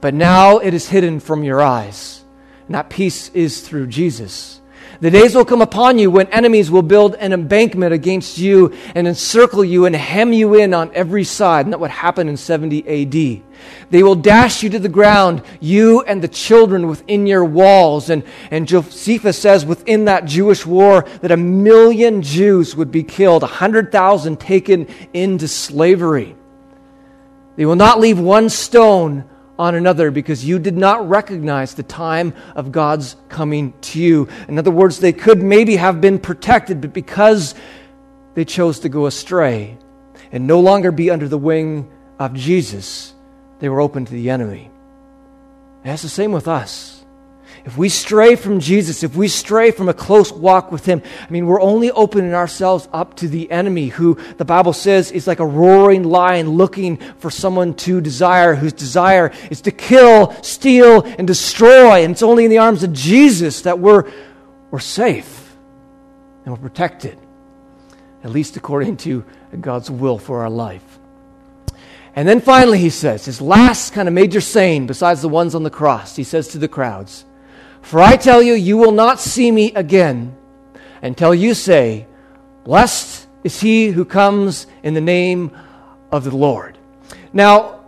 but 0.00 0.14
now 0.14 0.58
it 0.58 0.74
is 0.74 0.88
hidden 0.88 1.20
from 1.20 1.44
your 1.44 1.62
eyes. 1.62 2.24
And 2.66 2.74
that 2.74 2.90
peace 2.90 3.30
is 3.30 3.60
through 3.60 3.86
Jesus. 3.86 4.60
The 5.00 5.10
days 5.10 5.34
will 5.34 5.44
come 5.44 5.60
upon 5.60 5.98
you 5.98 6.10
when 6.10 6.26
enemies 6.28 6.70
will 6.70 6.82
build 6.82 7.14
an 7.16 7.32
embankment 7.32 7.92
against 7.92 8.38
you 8.38 8.72
and 8.94 9.06
encircle 9.06 9.64
you 9.64 9.84
and 9.84 9.94
hem 9.94 10.32
you 10.32 10.54
in 10.54 10.72
on 10.72 10.90
every 10.94 11.24
side. 11.24 11.66
And 11.66 11.72
that 11.72 11.80
would 11.80 11.90
happen 11.90 12.28
in 12.28 12.36
70 12.36 12.88
AD. 12.88 13.42
They 13.90 14.02
will 14.02 14.14
dash 14.14 14.62
you 14.62 14.70
to 14.70 14.78
the 14.78 14.88
ground, 14.88 15.42
you 15.60 16.02
and 16.02 16.22
the 16.22 16.28
children 16.28 16.88
within 16.88 17.26
your 17.26 17.44
walls. 17.44 18.10
And, 18.10 18.24
and 18.50 18.66
Josephus 18.66 19.38
says 19.38 19.66
within 19.66 20.06
that 20.06 20.24
Jewish 20.24 20.64
war 20.64 21.04
that 21.20 21.30
a 21.30 21.36
million 21.36 22.22
Jews 22.22 22.74
would 22.74 22.90
be 22.90 23.02
killed, 23.02 23.42
100,000 23.42 24.40
taken 24.40 24.86
into 25.12 25.48
slavery. 25.48 26.36
They 27.56 27.66
will 27.66 27.76
not 27.76 28.00
leave 28.00 28.18
one 28.18 28.48
stone 28.48 29.24
on 29.58 29.74
another 29.74 30.10
because 30.10 30.44
you 30.44 30.58
did 30.58 30.76
not 30.76 31.08
recognize 31.08 31.74
the 31.74 31.82
time 31.82 32.34
of 32.54 32.72
God's 32.72 33.16
coming 33.28 33.72
to 33.80 34.00
you. 34.00 34.28
In 34.48 34.58
other 34.58 34.70
words, 34.70 35.00
they 35.00 35.12
could 35.12 35.42
maybe 35.42 35.76
have 35.76 36.00
been 36.00 36.18
protected, 36.18 36.80
but 36.80 36.92
because 36.92 37.54
they 38.34 38.44
chose 38.44 38.80
to 38.80 38.88
go 38.88 39.06
astray 39.06 39.78
and 40.32 40.46
no 40.46 40.60
longer 40.60 40.92
be 40.92 41.10
under 41.10 41.28
the 41.28 41.38
wing 41.38 41.90
of 42.18 42.34
Jesus, 42.34 43.14
they 43.58 43.68
were 43.68 43.80
open 43.80 44.04
to 44.04 44.12
the 44.12 44.30
enemy. 44.30 44.70
And 45.82 45.92
that's 45.92 46.02
the 46.02 46.08
same 46.08 46.32
with 46.32 46.48
us. 46.48 46.95
If 47.66 47.76
we 47.76 47.88
stray 47.88 48.36
from 48.36 48.60
Jesus, 48.60 49.02
if 49.02 49.16
we 49.16 49.26
stray 49.26 49.72
from 49.72 49.88
a 49.88 49.92
close 49.92 50.30
walk 50.32 50.70
with 50.70 50.86
Him, 50.86 51.02
I 51.20 51.30
mean, 51.32 51.46
we're 51.46 51.60
only 51.60 51.90
opening 51.90 52.32
ourselves 52.32 52.88
up 52.92 53.16
to 53.16 53.26
the 53.26 53.50
enemy, 53.50 53.88
who 53.88 54.16
the 54.36 54.44
Bible 54.44 54.72
says 54.72 55.10
is 55.10 55.26
like 55.26 55.40
a 55.40 55.46
roaring 55.46 56.04
lion 56.04 56.50
looking 56.50 56.98
for 57.18 57.28
someone 57.28 57.74
to 57.74 58.00
desire, 58.00 58.54
whose 58.54 58.72
desire 58.72 59.32
is 59.50 59.62
to 59.62 59.72
kill, 59.72 60.32
steal, 60.44 61.02
and 61.18 61.26
destroy. 61.26 62.04
And 62.04 62.12
it's 62.12 62.22
only 62.22 62.44
in 62.44 62.52
the 62.52 62.58
arms 62.58 62.84
of 62.84 62.92
Jesus 62.92 63.62
that 63.62 63.80
we're, 63.80 64.12
we're 64.70 64.78
safe 64.78 65.56
and 66.44 66.54
we're 66.54 66.62
protected, 66.62 67.18
at 68.22 68.30
least 68.30 68.56
according 68.56 68.98
to 68.98 69.24
God's 69.60 69.90
will 69.90 70.18
for 70.18 70.42
our 70.42 70.50
life. 70.50 71.00
And 72.14 72.28
then 72.28 72.40
finally, 72.40 72.78
he 72.78 72.90
says, 72.90 73.24
his 73.24 73.40
last 73.40 73.92
kind 73.92 74.06
of 74.06 74.14
major 74.14 74.40
saying, 74.40 74.86
besides 74.86 75.20
the 75.20 75.28
ones 75.28 75.56
on 75.56 75.64
the 75.64 75.70
cross, 75.70 76.14
he 76.14 76.22
says 76.22 76.46
to 76.48 76.58
the 76.58 76.68
crowds, 76.68 77.24
For 77.86 78.00
I 78.00 78.16
tell 78.16 78.42
you, 78.42 78.54
you 78.54 78.76
will 78.76 78.90
not 78.90 79.20
see 79.20 79.48
me 79.48 79.72
again 79.72 80.36
until 81.02 81.32
you 81.32 81.54
say, 81.54 82.08
Blessed 82.64 83.28
is 83.44 83.60
he 83.60 83.90
who 83.90 84.04
comes 84.04 84.66
in 84.82 84.94
the 84.94 85.00
name 85.00 85.52
of 86.10 86.24
the 86.24 86.36
Lord. 86.36 86.76
Now, 87.32 87.84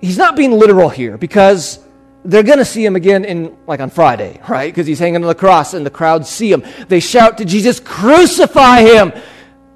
he's 0.00 0.16
not 0.16 0.36
being 0.36 0.52
literal 0.52 0.88
here 0.88 1.18
because 1.18 1.80
they're 2.24 2.44
going 2.44 2.60
to 2.60 2.64
see 2.64 2.84
him 2.84 2.94
again 2.94 3.24
in 3.24 3.56
like 3.66 3.80
on 3.80 3.90
Friday, 3.90 4.40
right? 4.48 4.72
Because 4.72 4.86
he's 4.86 5.00
hanging 5.00 5.16
on 5.16 5.26
the 5.26 5.34
cross 5.34 5.74
and 5.74 5.84
the 5.84 5.90
crowd 5.90 6.28
see 6.28 6.52
him. 6.52 6.62
They 6.86 7.00
shout 7.00 7.38
to 7.38 7.44
Jesus, 7.44 7.80
"Crucify 7.80 8.82
him!" 8.82 9.12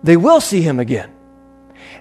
They 0.05 0.17
will 0.17 0.41
see 0.41 0.63
him 0.63 0.79
again. 0.79 1.11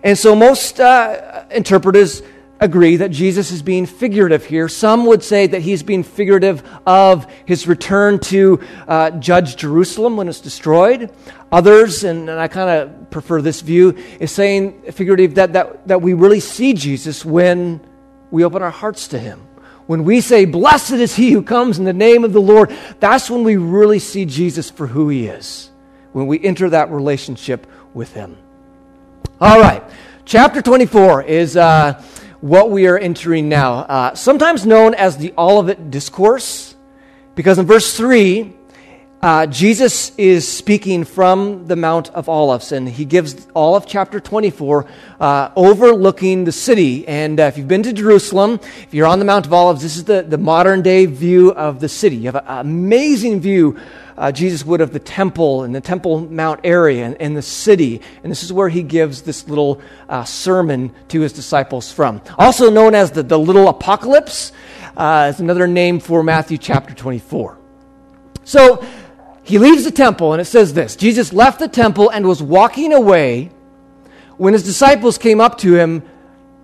And 0.04 0.16
so 0.16 0.36
most 0.36 0.80
uh, 0.80 1.46
interpreters 1.50 2.22
agree 2.60 2.98
that 2.98 3.12
Jesus 3.12 3.52
is 3.52 3.62
being 3.62 3.86
figurative 3.86 4.46
here. 4.46 4.70
Some 4.70 5.06
would 5.08 5.24
say 5.24 5.48
that 5.48 5.62
he's 5.62 5.84
being 5.84 6.04
figurative 6.04 6.64
of 6.86 7.30
his 7.46 7.68
return 7.68 8.20
to 8.20 8.60
uh, 8.88 9.12
judge 9.12 9.58
Jerusalem 9.58 10.16
when 10.16 10.28
it's 10.28 10.40
destroyed. 10.40 11.12
Others, 11.52 12.04
and, 12.04 12.30
and 12.30 12.40
I 12.40 12.48
kind 12.48 12.70
of 12.70 13.12
prefer 13.12 13.42
this 13.42 13.62
view, 13.62 13.98
is 14.20 14.32
saying 14.32 14.82
figurative 14.92 15.36
that, 15.36 15.54
that, 15.54 15.88
that 15.88 16.02
we 16.02 16.14
really 16.14 16.40
see 16.40 16.74
Jesus 16.74 17.26
when 17.26 17.82
we 18.32 18.44
open 18.44 18.62
our 18.62 18.72
hearts 18.72 19.10
to 19.10 19.20
him. 19.20 19.42
When 19.86 20.06
we 20.06 20.22
say, 20.22 20.46
Blessed 20.46 20.94
is 20.94 21.16
he 21.16 21.32
who 21.32 21.44
comes 21.44 21.78
in 21.78 21.86
the 21.86 21.94
name 21.94 22.24
of 22.24 22.32
the 22.32 22.42
Lord, 22.42 22.76
that's 23.00 23.30
when 23.30 23.44
we 23.44 23.58
really 23.58 24.00
see 24.00 24.26
Jesus 24.26 24.70
for 24.70 24.88
who 24.88 25.10
he 25.10 25.28
is, 25.28 25.70
when 26.14 26.28
we 26.28 26.42
enter 26.42 26.70
that 26.70 26.90
relationship 26.90 27.68
with 27.94 28.14
him. 28.14 28.38
All 29.42 29.60
right, 29.60 29.84
chapter 30.24 30.62
24 30.62 31.24
is 31.24 31.58
uh, 31.58 32.02
what 32.44 32.70
we 32.70 32.88
are 32.88 32.98
entering 32.98 33.48
now, 33.48 33.76
uh, 33.76 34.14
sometimes 34.16 34.66
known 34.66 34.94
as 34.96 35.16
the 35.16 35.34
Olivet 35.38 35.90
Discourse, 35.90 36.76
because 37.36 37.58
in 37.58 37.66
verse 37.66 37.96
3, 37.96 38.54
uh, 39.22 39.46
Jesus 39.46 40.12
is 40.18 40.46
speaking 40.46 41.06
from 41.06 41.68
the 41.68 41.78
Mount 41.78 42.10
of 42.10 42.28
Olives, 42.28 42.74
and 42.74 42.90
he 42.90 43.06
gives 43.06 43.48
all 43.54 43.78
of 43.78 43.88
chapter 43.88 44.20
24 44.20 44.86
uh, 45.22 45.52
overlooking 45.56 46.44
the 46.44 46.52
city. 46.52 47.08
And 47.08 47.40
uh, 47.40 47.44
if 47.44 47.58
you've 47.58 47.70
been 47.70 47.84
to 47.84 47.94
Jerusalem, 47.94 48.60
if 48.82 48.94
you're 48.94 49.08
on 49.08 49.20
the 49.20 49.26
Mount 49.26 49.46
of 49.46 49.54
Olives, 49.54 49.82
this 49.82 49.96
is 49.96 50.04
the, 50.04 50.24
the 50.24 50.38
modern 50.38 50.82
day 50.82 51.06
view 51.06 51.54
of 51.54 51.80
the 51.80 51.88
city. 51.88 52.18
You 52.18 52.26
have 52.26 52.36
an 52.36 52.44
amazing 52.46 53.40
view, 53.40 53.80
uh, 54.18 54.32
Jesus 54.32 54.66
would, 54.66 54.82
of 54.82 54.94
the 54.94 55.00
temple 55.00 55.64
and 55.64 55.74
the 55.74 55.82
Temple 55.82 56.22
Mount 56.22 56.62
area 56.64 57.06
and, 57.06 57.20
and 57.22 57.36
the 57.36 57.42
city. 57.42 58.02
And 58.24 58.32
this 58.32 58.44
is 58.44 58.54
where 58.54 58.70
he 58.70 58.84
gives 58.84 59.22
this 59.24 59.48
little 59.48 59.82
uh, 60.10 60.24
sermon 60.24 60.94
to 61.10 61.22
his 61.22 61.34
disciples 61.34 61.92
from. 61.92 62.22
Also 62.38 62.70
known 62.70 62.96
as 62.96 63.12
the, 63.12 63.24
the 63.24 63.40
little 63.40 63.70
apocalypse, 63.70 64.52
uh, 64.96 65.32
is 65.34 65.40
another 65.40 65.68
name 65.68 66.00
for 66.00 66.24
Matthew 66.24 66.58
chapter 66.58 66.94
24. 66.94 67.58
So, 68.44 68.86
he 69.44 69.58
leaves 69.58 69.84
the 69.84 69.92
temple, 69.92 70.32
and 70.32 70.42
it 70.42 70.46
says 70.46 70.74
this 70.74 70.96
Jesus 70.96 71.34
left 71.34 71.60
the 71.60 71.68
temple 71.68 72.10
and 72.10 72.26
was 72.26 72.42
walking 72.42 72.94
away 72.94 73.52
when 74.38 74.54
his 74.54 74.64
disciples 74.64 75.18
came 75.18 75.42
up 75.42 75.58
to 75.60 75.76
him 75.76 76.04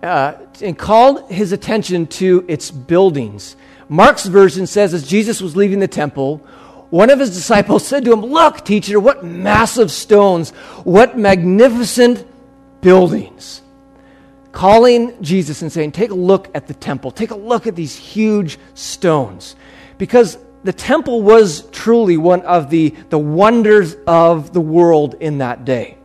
uh, 0.02 0.34
and 0.62 0.76
called 0.78 1.30
his 1.30 1.52
attention 1.52 2.06
to 2.06 2.44
its 2.48 2.70
buildings. 2.70 3.56
Mark's 3.88 4.26
version 4.26 4.66
says, 4.66 4.94
as 4.94 5.06
Jesus 5.06 5.42
was 5.42 5.56
leaving 5.56 5.80
the 5.80 5.88
temple, 5.88 6.46
one 6.90 7.08
of 7.10 7.20
his 7.20 7.30
disciples 7.30 7.86
said 7.86 8.04
to 8.04 8.12
him, 8.12 8.20
Look, 8.20 8.64
teacher, 8.64 8.98
what 9.00 9.24
massive 9.24 9.90
stones, 9.90 10.50
what 10.84 11.16
magnificent 11.16 12.26
buildings. 12.80 13.62
Calling 14.52 15.22
Jesus 15.22 15.62
and 15.62 15.72
saying, 15.72 15.92
Take 15.92 16.10
a 16.10 16.14
look 16.14 16.50
at 16.54 16.66
the 16.66 16.74
temple, 16.74 17.12
take 17.12 17.30
a 17.30 17.36
look 17.36 17.66
at 17.66 17.76
these 17.76 17.96
huge 17.96 18.58
stones. 18.74 19.54
Because 19.98 20.38
the 20.64 20.72
temple 20.72 21.22
was 21.22 21.70
truly 21.70 22.16
one 22.16 22.42
of 22.42 22.68
the, 22.70 22.90
the 23.08 23.18
wonders 23.18 23.96
of 24.06 24.52
the 24.52 24.60
world 24.60 25.14
in 25.20 25.38
that 25.38 25.64
day. 25.64 25.96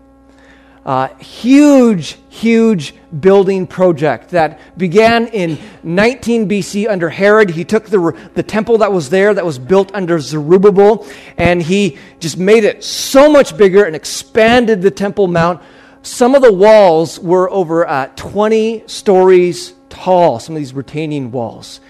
Uh, 0.85 1.07
huge, 1.15 2.19
huge 2.29 2.93
building 3.19 3.65
project 3.65 4.29
that 4.29 4.59
began 4.77 5.25
in 5.29 5.57
19 5.81 6.47
BC 6.47 6.87
under 6.87 7.09
Herod. 7.09 7.49
He 7.49 7.65
took 7.65 7.87
the, 7.87 8.15
the 8.35 8.43
temple 8.43 8.77
that 8.77 8.93
was 8.93 9.09
there, 9.09 9.33
that 9.33 9.43
was 9.43 9.57
built 9.57 9.91
under 9.95 10.19
Zerubbabel, 10.19 11.07
and 11.37 11.59
he 11.59 11.97
just 12.19 12.37
made 12.37 12.63
it 12.65 12.83
so 12.83 13.31
much 13.31 13.57
bigger 13.57 13.85
and 13.85 13.95
expanded 13.95 14.83
the 14.83 14.91
Temple 14.91 15.27
Mount. 15.27 15.59
Some 16.03 16.35
of 16.35 16.43
the 16.43 16.53
walls 16.53 17.19
were 17.19 17.49
over 17.49 17.87
uh, 17.87 18.11
20 18.15 18.83
stories 18.85 19.73
tall, 19.89 20.37
some 20.39 20.55
of 20.55 20.59
these 20.59 20.75
retaining 20.75 21.31
walls. 21.31 21.81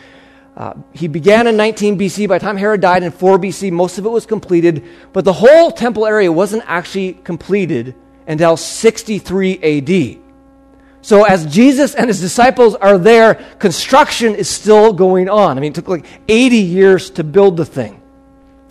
Uh, 0.55 0.73
he 0.93 1.09
began 1.09 1.47
in 1.47 1.57
19 1.57 1.99
BC. 1.99 2.29
By 2.29 2.37
the 2.37 2.45
time 2.45 2.55
Herod 2.55 2.79
died 2.79 3.03
in 3.03 3.11
4 3.11 3.39
BC, 3.39 3.73
most 3.73 3.97
of 3.97 4.05
it 4.05 4.09
was 4.09 4.25
completed. 4.25 4.85
But 5.11 5.25
the 5.25 5.33
whole 5.33 5.69
temple 5.69 6.05
area 6.05 6.31
wasn't 6.31 6.63
actually 6.65 7.15
completed 7.25 7.93
until 8.27 8.57
63 8.57 9.59
AD. 9.61 10.25
So 11.01 11.23
as 11.23 11.45
Jesus 11.45 11.93
and 11.93 12.07
his 12.07 12.19
disciples 12.19 12.73
are 12.75 12.97
there, 12.97 13.35
construction 13.59 14.33
is 14.33 14.49
still 14.49 14.91
going 14.91 15.29
on. 15.29 15.57
I 15.57 15.61
mean, 15.61 15.71
it 15.71 15.75
took 15.75 15.87
like 15.87 16.05
80 16.27 16.57
years 16.57 17.11
to 17.11 17.23
build 17.23 17.57
the 17.57 17.65
thing. 17.65 18.01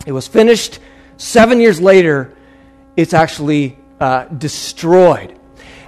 It 0.05 0.11
was 0.11 0.27
finished. 0.27 0.79
Seven 1.17 1.61
years 1.61 1.79
later, 1.79 2.35
it's 2.97 3.13
actually 3.13 3.77
uh, 4.01 4.25
destroyed. 4.25 5.39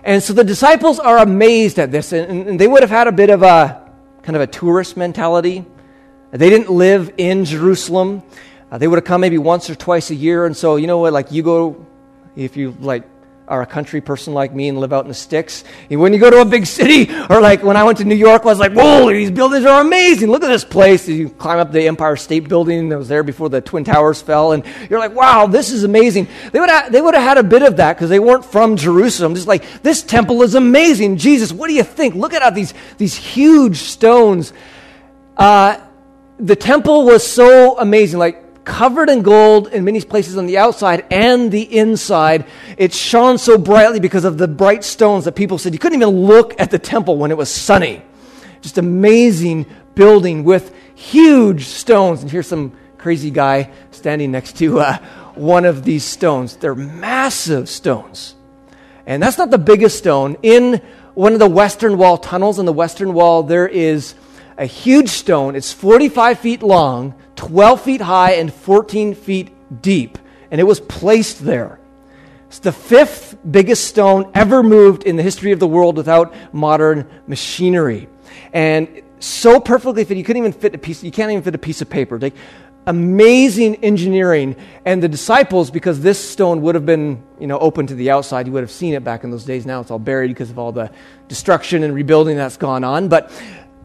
And 0.05 0.23
so 0.23 0.31
the 0.31 0.45
disciples 0.45 0.99
are 0.99 1.17
amazed 1.17 1.79
at 1.79 1.91
this, 1.91 2.13
and, 2.13 2.47
and 2.47 2.59
they 2.59 2.67
would 2.67 2.81
have 2.81 2.89
had 2.89 3.07
a 3.07 3.11
bit 3.11 3.29
of 3.29 3.43
a 3.43 3.91
kind 4.23 4.37
of 4.37 4.41
a 4.41 4.47
tourist 4.47 4.95
mentality. 4.95 5.65
They 6.31 6.49
didn't 6.49 6.69
live 6.69 7.13
in 7.17 7.43
Jerusalem. 7.43 8.23
Uh, 8.71 8.77
they 8.77 8.87
would 8.87 8.95
have 8.95 9.05
come 9.05 9.19
maybe 9.19 9.37
once 9.37 9.69
or 9.69 9.75
twice 9.75 10.11
a 10.11 10.15
year. 10.15 10.45
And 10.45 10.55
so, 10.55 10.77
you 10.77 10.87
know 10.87 10.99
what, 10.99 11.11
like 11.11 11.31
you 11.33 11.43
go, 11.43 11.85
if 12.37 12.55
you 12.55 12.75
like 12.79 13.03
are 13.47 13.61
a 13.61 13.65
country 13.65 14.01
person 14.01 14.33
like 14.33 14.53
me 14.53 14.67
and 14.67 14.77
live 14.77 14.91
out 14.91 15.05
in 15.05 15.07
the 15.07 15.13
sticks, 15.13 15.63
when 15.89 16.11
you 16.11 16.19
go 16.19 16.29
to 16.29 16.41
a 16.41 16.45
big 16.45 16.65
city, 16.65 17.09
or 17.29 17.39
like 17.39 17.63
when 17.63 17.77
I 17.77 17.83
went 17.85 17.99
to 17.99 18.05
New 18.05 18.15
York, 18.15 18.43
I 18.43 18.45
was 18.45 18.59
like, 18.59 18.73
whoa, 18.73 19.09
these 19.09 19.31
buildings 19.31 19.65
are 19.65 19.81
amazing. 19.81 20.29
Look 20.29 20.43
at 20.43 20.49
this 20.49 20.65
place. 20.65 21.07
You 21.07 21.29
climb 21.29 21.59
up 21.59 21.71
the 21.71 21.87
Empire 21.87 22.17
State 22.17 22.49
Building 22.49 22.89
that 22.89 22.97
was 22.97 23.07
there 23.07 23.23
before 23.23 23.49
the 23.49 23.61
Twin 23.61 23.85
Towers 23.85 24.21
fell. 24.21 24.51
And 24.51 24.65
you're 24.89 24.99
like, 24.99 25.15
wow, 25.15 25.47
this 25.47 25.71
is 25.71 25.83
amazing. 25.83 26.27
They 26.51 26.59
would 26.59 26.69
have, 26.69 26.91
they 26.91 27.01
would 27.01 27.13
have 27.13 27.23
had 27.23 27.37
a 27.37 27.43
bit 27.43 27.63
of 27.63 27.77
that 27.77 27.95
because 27.95 28.09
they 28.09 28.19
weren't 28.19 28.43
from 28.43 28.75
Jerusalem. 28.75 29.33
Just 29.33 29.47
like, 29.47 29.81
this 29.81 30.03
temple 30.03 30.41
is 30.43 30.55
amazing. 30.55 31.17
Jesus, 31.17 31.53
what 31.53 31.67
do 31.67 31.73
you 31.73 31.83
think? 31.83 32.15
Look 32.15 32.33
at 32.33 32.41
how 32.41 32.49
these, 32.49 32.73
these 32.97 33.15
huge 33.15 33.77
stones. 33.77 34.51
Uh, 35.37 35.79
the 36.39 36.55
temple 36.55 37.05
was 37.05 37.25
so 37.25 37.79
amazing, 37.79 38.19
like 38.19 38.46
covered 38.67 39.09
in 39.09 39.21
gold 39.21 39.69
in 39.69 39.85
many 39.85 40.01
places 40.01 40.37
on 40.37 40.45
the 40.45 40.57
outside 40.57 41.05
and 41.09 41.51
the 41.51 41.61
inside. 41.61 42.45
It 42.77 42.93
shone 42.93 43.37
so 43.37 43.57
brightly 43.57 44.01
because 44.01 44.25
of 44.25 44.37
the 44.37 44.47
bright 44.47 44.83
stones 44.83 45.23
that 45.23 45.31
people 45.31 45.57
said 45.57 45.71
you 45.71 45.79
couldn't 45.79 46.01
even 46.01 46.25
look 46.25 46.53
at 46.59 46.69
the 46.69 46.77
temple 46.77 47.17
when 47.17 47.31
it 47.31 47.37
was 47.37 47.49
sunny. 47.49 48.03
Just 48.61 48.77
amazing 48.77 49.65
building 49.95 50.43
with 50.43 50.75
huge 50.95 51.65
stones. 51.65 52.21
And 52.21 52.29
here's 52.29 52.47
some 52.47 52.73
crazy 52.97 53.31
guy 53.31 53.71
standing 53.91 54.31
next 54.31 54.57
to 54.57 54.81
uh, 54.81 54.97
one 55.35 55.63
of 55.63 55.85
these 55.85 56.03
stones. 56.03 56.57
They're 56.57 56.75
massive 56.75 57.69
stones. 57.69 58.35
And 59.05 59.23
that's 59.23 59.37
not 59.37 59.49
the 59.49 59.57
biggest 59.57 59.97
stone. 59.97 60.35
In 60.43 60.81
one 61.13 61.31
of 61.31 61.39
the 61.39 61.49
western 61.49 61.97
wall 61.97 62.17
tunnels, 62.17 62.59
in 62.59 62.65
the 62.65 62.73
western 62.73 63.13
wall, 63.13 63.43
there 63.43 63.67
is 63.67 64.13
a 64.57 64.65
huge 64.65 65.07
stone. 65.07 65.55
It's 65.55 65.71
45 65.71 66.39
feet 66.39 66.61
long, 66.61 67.15
12 67.37 67.81
feet 67.81 68.01
high, 68.01 68.33
and 68.33 68.53
14 68.53 69.15
feet 69.15 69.81
deep. 69.81 70.17
And 70.51 70.59
it 70.59 70.65
was 70.65 70.79
placed 70.81 71.43
there. 71.43 71.79
It's 72.47 72.59
the 72.59 72.71
fifth 72.71 73.37
biggest 73.49 73.85
stone 73.85 74.31
ever 74.33 74.63
moved 74.63 75.03
in 75.03 75.15
the 75.15 75.23
history 75.23 75.51
of 75.51 75.59
the 75.59 75.67
world 75.67 75.97
without 75.97 76.33
modern 76.53 77.09
machinery. 77.27 78.07
And 78.53 79.01
so 79.19 79.59
perfectly 79.59 80.03
fit, 80.03 80.17
you 80.17 80.23
couldn't 80.23 80.41
even 80.41 80.53
fit 80.53 80.75
a 80.75 80.77
piece, 80.77 81.03
you 81.03 81.11
can't 81.11 81.31
even 81.31 81.43
fit 81.43 81.55
a 81.55 81.57
piece 81.57 81.81
of 81.81 81.89
paper. 81.89 82.19
Like, 82.19 82.35
amazing 82.87 83.83
engineering. 83.83 84.55
And 84.85 85.03
the 85.03 85.09
disciples, 85.09 85.69
because 85.69 85.99
this 85.99 86.17
stone 86.17 86.61
would 86.61 86.75
have 86.75 86.85
been, 86.85 87.21
you 87.39 87.45
know, 87.45 87.59
open 87.59 87.85
to 87.87 87.95
the 87.95 88.09
outside, 88.09 88.47
you 88.47 88.53
would 88.53 88.63
have 88.63 88.71
seen 88.71 88.93
it 88.93 89.03
back 89.03 89.23
in 89.25 89.29
those 89.29 89.43
days. 89.43 89.65
Now 89.65 89.81
it's 89.81 89.91
all 89.91 89.99
buried 89.99 90.29
because 90.29 90.49
of 90.49 90.57
all 90.57 90.71
the 90.71 90.89
destruction 91.27 91.83
and 91.83 91.93
rebuilding 91.93 92.37
that's 92.37 92.57
gone 92.57 92.83
on. 92.85 93.09
But 93.09 93.29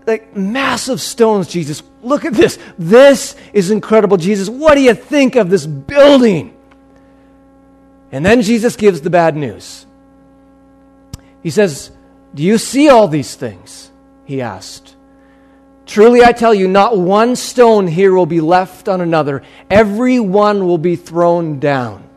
like 0.06 0.36
massive 0.36 1.00
stones, 1.00 1.48
Jesus. 1.48 1.82
Look 2.02 2.24
at 2.24 2.34
this. 2.34 2.58
This 2.78 3.36
is 3.52 3.70
incredible, 3.70 4.16
Jesus. 4.16 4.48
What 4.48 4.74
do 4.74 4.80
you 4.80 4.94
think 4.94 5.36
of 5.36 5.50
this 5.50 5.66
building? 5.66 6.56
And 8.10 8.26
then 8.26 8.42
Jesus 8.42 8.76
gives 8.76 9.00
the 9.00 9.10
bad 9.10 9.36
news. 9.36 9.86
He 11.42 11.50
says, 11.50 11.90
Do 12.34 12.42
you 12.42 12.58
see 12.58 12.88
all 12.88 13.08
these 13.08 13.34
things? 13.34 13.90
He 14.24 14.40
asked. 14.40 14.96
Truly 15.86 16.22
I 16.22 16.32
tell 16.32 16.54
you, 16.54 16.68
not 16.68 16.96
one 16.96 17.36
stone 17.36 17.86
here 17.86 18.12
will 18.14 18.26
be 18.26 18.40
left 18.40 18.88
on 18.88 19.00
another. 19.00 19.42
Every 19.70 20.20
one 20.20 20.66
will 20.66 20.78
be 20.78 20.96
thrown 20.96 21.58
down. 21.58 22.08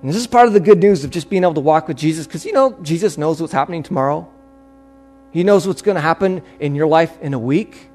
And 0.00 0.10
this 0.10 0.16
is 0.16 0.26
part 0.26 0.46
of 0.46 0.52
the 0.52 0.60
good 0.60 0.78
news 0.78 1.04
of 1.04 1.10
just 1.10 1.28
being 1.28 1.42
able 1.42 1.54
to 1.54 1.60
walk 1.60 1.88
with 1.88 1.96
Jesus, 1.96 2.26
because 2.26 2.44
you 2.44 2.52
know, 2.52 2.78
Jesus 2.82 3.18
knows 3.18 3.40
what's 3.40 3.52
happening 3.52 3.82
tomorrow. 3.82 4.28
He 5.36 5.44
knows 5.44 5.68
what's 5.68 5.82
going 5.82 5.96
to 5.96 6.00
happen 6.00 6.40
in 6.60 6.74
your 6.74 6.86
life 6.86 7.20
in 7.20 7.34
a 7.34 7.38
week. 7.38 7.90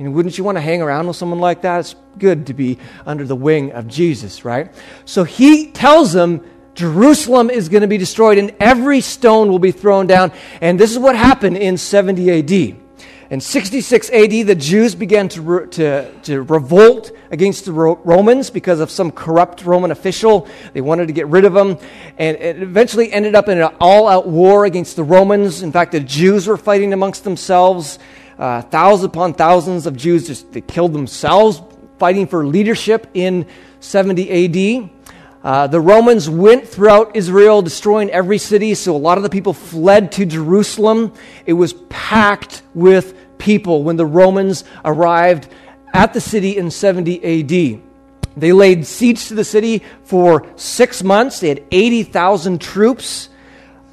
And 0.00 0.12
wouldn't 0.12 0.36
you 0.36 0.42
want 0.42 0.56
to 0.56 0.60
hang 0.60 0.82
around 0.82 1.06
with 1.06 1.14
someone 1.14 1.38
like 1.38 1.62
that? 1.62 1.78
It's 1.78 1.94
good 2.18 2.48
to 2.48 2.54
be 2.54 2.78
under 3.06 3.22
the 3.22 3.36
wing 3.36 3.70
of 3.70 3.86
Jesus, 3.86 4.44
right? 4.44 4.74
So 5.04 5.22
he 5.22 5.70
tells 5.70 6.12
them 6.12 6.44
Jerusalem 6.74 7.50
is 7.50 7.68
going 7.68 7.82
to 7.82 7.86
be 7.86 7.98
destroyed 7.98 8.36
and 8.36 8.52
every 8.58 9.00
stone 9.00 9.48
will 9.48 9.60
be 9.60 9.70
thrown 9.70 10.08
down. 10.08 10.32
And 10.60 10.76
this 10.76 10.90
is 10.90 10.98
what 10.98 11.14
happened 11.14 11.56
in 11.56 11.76
70 11.76 12.76
AD. 12.76 12.85
In 13.28 13.40
66 13.40 14.10
AD, 14.10 14.30
the 14.30 14.54
Jews 14.54 14.94
began 14.94 15.28
to, 15.30 15.42
re- 15.42 15.66
to, 15.70 16.12
to 16.22 16.42
revolt 16.42 17.10
against 17.32 17.64
the 17.64 17.72
Ro- 17.72 18.00
Romans 18.04 18.50
because 18.50 18.78
of 18.78 18.90
some 18.90 19.10
corrupt 19.10 19.64
Roman 19.64 19.90
official. 19.90 20.46
They 20.74 20.80
wanted 20.80 21.08
to 21.08 21.12
get 21.12 21.26
rid 21.26 21.44
of 21.44 21.56
him. 21.56 21.76
And 22.18 22.36
it 22.36 22.62
eventually 22.62 23.12
ended 23.12 23.34
up 23.34 23.48
in 23.48 23.60
an 23.60 23.74
all 23.80 24.06
out 24.06 24.28
war 24.28 24.64
against 24.64 24.94
the 24.94 25.02
Romans. 25.02 25.62
In 25.62 25.72
fact, 25.72 25.92
the 25.92 26.00
Jews 26.00 26.46
were 26.46 26.56
fighting 26.56 26.92
amongst 26.92 27.24
themselves. 27.24 27.98
Uh, 28.38 28.62
thousands 28.62 29.06
upon 29.06 29.34
thousands 29.34 29.86
of 29.86 29.96
Jews 29.96 30.28
just 30.28 30.52
they 30.52 30.60
killed 30.60 30.92
themselves 30.92 31.60
fighting 31.98 32.26
for 32.26 32.46
leadership 32.46 33.08
in 33.14 33.46
70 33.80 34.84
AD. 34.84 34.90
Uh, 35.42 35.66
the 35.68 35.80
Romans 35.80 36.28
went 36.28 36.66
throughout 36.66 37.14
Israel, 37.14 37.62
destroying 37.62 38.10
every 38.10 38.38
city, 38.38 38.74
so 38.74 38.96
a 38.96 38.98
lot 38.98 39.16
of 39.16 39.22
the 39.22 39.30
people 39.30 39.52
fled 39.52 40.10
to 40.12 40.26
Jerusalem. 40.26 41.12
It 41.46 41.52
was 41.52 41.72
packed 41.88 42.62
with 42.74 43.15
people 43.38 43.82
when 43.82 43.96
the 43.96 44.06
Romans 44.06 44.64
arrived 44.84 45.48
at 45.92 46.12
the 46.12 46.20
city 46.20 46.56
in 46.56 46.70
70 46.70 47.24
AD. 47.24 47.82
They 48.36 48.52
laid 48.52 48.86
siege 48.86 49.28
to 49.28 49.34
the 49.34 49.44
city 49.44 49.82
for 50.04 50.46
six 50.56 51.02
months. 51.02 51.40
They 51.40 51.48
had 51.48 51.64
80,000 51.70 52.60
troops. 52.60 53.30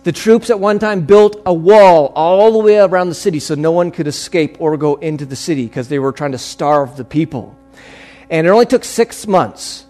The 0.04 0.12
troops 0.12 0.50
at 0.50 0.60
one 0.60 0.80
time 0.80 1.06
built 1.06 1.42
a 1.46 1.54
wall 1.54 2.12
all 2.14 2.52
the 2.52 2.58
way 2.60 2.78
around 2.78 3.08
the 3.08 3.16
city 3.16 3.40
so 3.40 3.56
no 3.56 3.72
one 3.72 3.92
could 3.92 4.08
escape 4.08 4.58
or 4.60 4.76
go 4.76 4.96
into 4.96 5.26
the 5.26 5.38
city 5.38 5.66
because 5.66 5.88
they 5.88 6.00
were 6.00 6.12
trying 6.12 6.34
to 6.34 6.38
starve 6.38 6.98
the 6.98 7.06
people. 7.06 7.56
And 8.30 8.46
it 8.46 8.50
only 8.50 8.66
took 8.66 8.84
six 8.84 9.26
months 9.26 9.86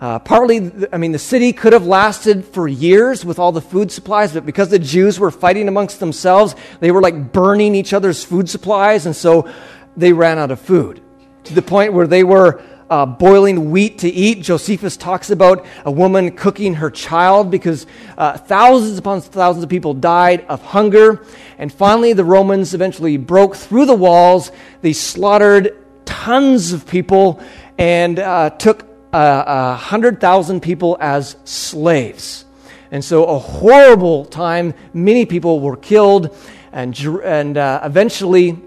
uh, 0.00 0.18
partly, 0.18 0.70
I 0.92 0.98
mean, 0.98 1.12
the 1.12 1.18
city 1.18 1.52
could 1.52 1.72
have 1.72 1.86
lasted 1.86 2.44
for 2.44 2.68
years 2.68 3.24
with 3.24 3.38
all 3.38 3.50
the 3.50 3.62
food 3.62 3.90
supplies, 3.90 4.32
but 4.32 4.44
because 4.44 4.68
the 4.68 4.78
Jews 4.78 5.18
were 5.18 5.30
fighting 5.30 5.68
amongst 5.68 6.00
themselves, 6.00 6.54
they 6.80 6.90
were 6.90 7.00
like 7.00 7.32
burning 7.32 7.74
each 7.74 7.94
other's 7.94 8.22
food 8.22 8.50
supplies, 8.50 9.06
and 9.06 9.16
so 9.16 9.48
they 9.96 10.12
ran 10.12 10.38
out 10.38 10.50
of 10.50 10.60
food 10.60 11.00
to 11.44 11.54
the 11.54 11.62
point 11.62 11.94
where 11.94 12.06
they 12.06 12.24
were 12.24 12.62
uh, 12.90 13.06
boiling 13.06 13.70
wheat 13.70 13.98
to 13.98 14.08
eat. 14.08 14.42
Josephus 14.42 14.96
talks 14.96 15.30
about 15.30 15.64
a 15.84 15.90
woman 15.90 16.36
cooking 16.36 16.74
her 16.74 16.90
child 16.90 17.50
because 17.50 17.86
uh, 18.18 18.36
thousands 18.36 18.98
upon 18.98 19.20
thousands 19.20 19.64
of 19.64 19.70
people 19.70 19.94
died 19.94 20.44
of 20.48 20.62
hunger. 20.62 21.24
And 21.58 21.72
finally, 21.72 22.12
the 22.12 22.24
Romans 22.24 22.74
eventually 22.74 23.16
broke 23.16 23.56
through 23.56 23.86
the 23.86 23.94
walls. 23.94 24.52
They 24.82 24.92
slaughtered 24.92 25.76
tons 26.04 26.72
of 26.72 26.86
people 26.86 27.40
and 27.78 28.18
uh, 28.18 28.50
took 28.50 28.85
uh, 29.16 29.70
100,000 29.70 30.60
people 30.60 30.96
as 31.00 31.36
slaves. 31.44 32.44
And 32.90 33.04
so, 33.04 33.24
a 33.24 33.38
horrible 33.38 34.24
time. 34.24 34.74
Many 34.92 35.26
people 35.26 35.60
were 35.60 35.76
killed. 35.76 36.36
And, 36.72 36.96
and 37.24 37.56
uh, 37.56 37.80
eventually, 37.82 38.58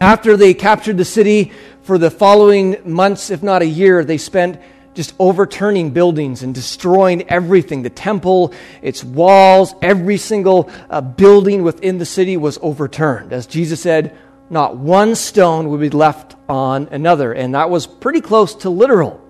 after 0.00 0.36
they 0.36 0.52
captured 0.52 0.98
the 0.98 1.04
city, 1.04 1.52
for 1.86 1.98
the 1.98 2.10
following 2.10 2.76
months, 2.84 3.30
if 3.30 3.44
not 3.44 3.62
a 3.62 3.66
year, 3.66 4.04
they 4.04 4.18
spent 4.18 4.60
just 4.94 5.14
overturning 5.20 5.90
buildings 5.90 6.42
and 6.42 6.52
destroying 6.52 7.22
everything 7.30 7.82
the 7.82 7.90
temple, 7.90 8.52
its 8.82 9.04
walls, 9.04 9.72
every 9.82 10.16
single 10.16 10.68
uh, 10.90 11.00
building 11.00 11.62
within 11.62 11.98
the 11.98 12.04
city 12.04 12.36
was 12.36 12.58
overturned. 12.60 13.32
As 13.32 13.46
Jesus 13.46 13.80
said, 13.80 14.16
not 14.50 14.76
one 14.76 15.14
stone 15.14 15.68
would 15.68 15.80
be 15.80 15.90
left 15.90 16.34
on 16.48 16.88
another. 16.90 17.32
And 17.32 17.54
that 17.54 17.70
was 17.70 17.86
pretty 17.86 18.20
close 18.20 18.56
to 18.56 18.70
literal. 18.70 19.22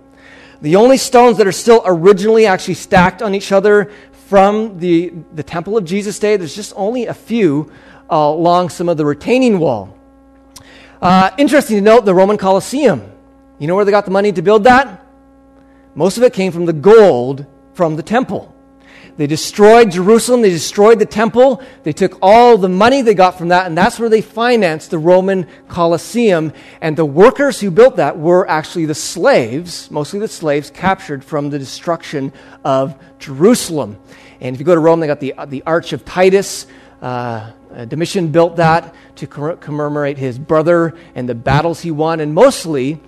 The 0.60 0.76
only 0.76 0.96
stones 0.96 1.38
that 1.38 1.46
are 1.46 1.52
still 1.52 1.82
originally 1.84 2.46
actually 2.46 2.74
stacked 2.74 3.22
on 3.22 3.34
each 3.34 3.52
other 3.52 3.92
from 4.26 4.78
the, 4.78 5.12
the 5.34 5.42
temple 5.42 5.76
of 5.76 5.84
Jesus' 5.84 6.18
day, 6.18 6.36
there's 6.36 6.56
just 6.56 6.72
only 6.76 7.06
a 7.06 7.14
few 7.14 7.70
uh, 8.10 8.16
along 8.16 8.70
some 8.70 8.88
of 8.88 8.96
the 8.96 9.04
retaining 9.04 9.58
wall. 9.58 9.96
Uh, 11.00 11.30
interesting 11.38 11.76
to 11.76 11.82
note 11.82 12.04
the 12.04 12.14
Roman 12.14 12.36
Colosseum. 12.38 13.12
You 13.58 13.66
know 13.66 13.76
where 13.76 13.84
they 13.84 13.90
got 13.90 14.04
the 14.04 14.10
money 14.10 14.32
to 14.32 14.42
build 14.42 14.64
that? 14.64 15.04
Most 15.94 16.16
of 16.16 16.22
it 16.22 16.32
came 16.32 16.52
from 16.52 16.66
the 16.66 16.72
gold 16.72 17.46
from 17.74 17.96
the 17.96 18.02
temple. 18.02 18.55
They 19.16 19.26
destroyed 19.26 19.90
Jerusalem. 19.90 20.42
They 20.42 20.50
destroyed 20.50 20.98
the 20.98 21.06
temple. 21.06 21.62
They 21.84 21.92
took 21.92 22.18
all 22.20 22.58
the 22.58 22.68
money 22.68 23.00
they 23.00 23.14
got 23.14 23.38
from 23.38 23.48
that, 23.48 23.66
and 23.66 23.76
that's 23.76 23.98
where 23.98 24.10
they 24.10 24.20
financed 24.20 24.90
the 24.90 24.98
Roman 24.98 25.46
Colosseum. 25.68 26.52
And 26.82 26.96
the 26.96 27.06
workers 27.06 27.60
who 27.60 27.70
built 27.70 27.96
that 27.96 28.18
were 28.18 28.48
actually 28.48 28.84
the 28.84 28.94
slaves, 28.94 29.90
mostly 29.90 30.18
the 30.18 30.28
slaves 30.28 30.70
captured 30.70 31.24
from 31.24 31.48
the 31.48 31.58
destruction 31.58 32.32
of 32.64 32.94
Jerusalem. 33.18 33.98
And 34.40 34.54
if 34.54 34.60
you 34.60 34.66
go 34.66 34.74
to 34.74 34.80
Rome, 34.80 35.00
they 35.00 35.06
got 35.06 35.20
the, 35.20 35.34
the 35.46 35.62
Arch 35.66 35.94
of 35.94 36.04
Titus. 36.04 36.66
Uh, 37.00 37.52
Domitian 37.88 38.32
built 38.32 38.56
that 38.56 38.94
to 39.16 39.26
commemorate 39.26 40.18
his 40.18 40.38
brother 40.38 40.94
and 41.14 41.28
the 41.28 41.34
battles 41.34 41.80
he 41.80 41.90
won. 41.90 42.20
And 42.20 42.34
mostly, 42.34 43.00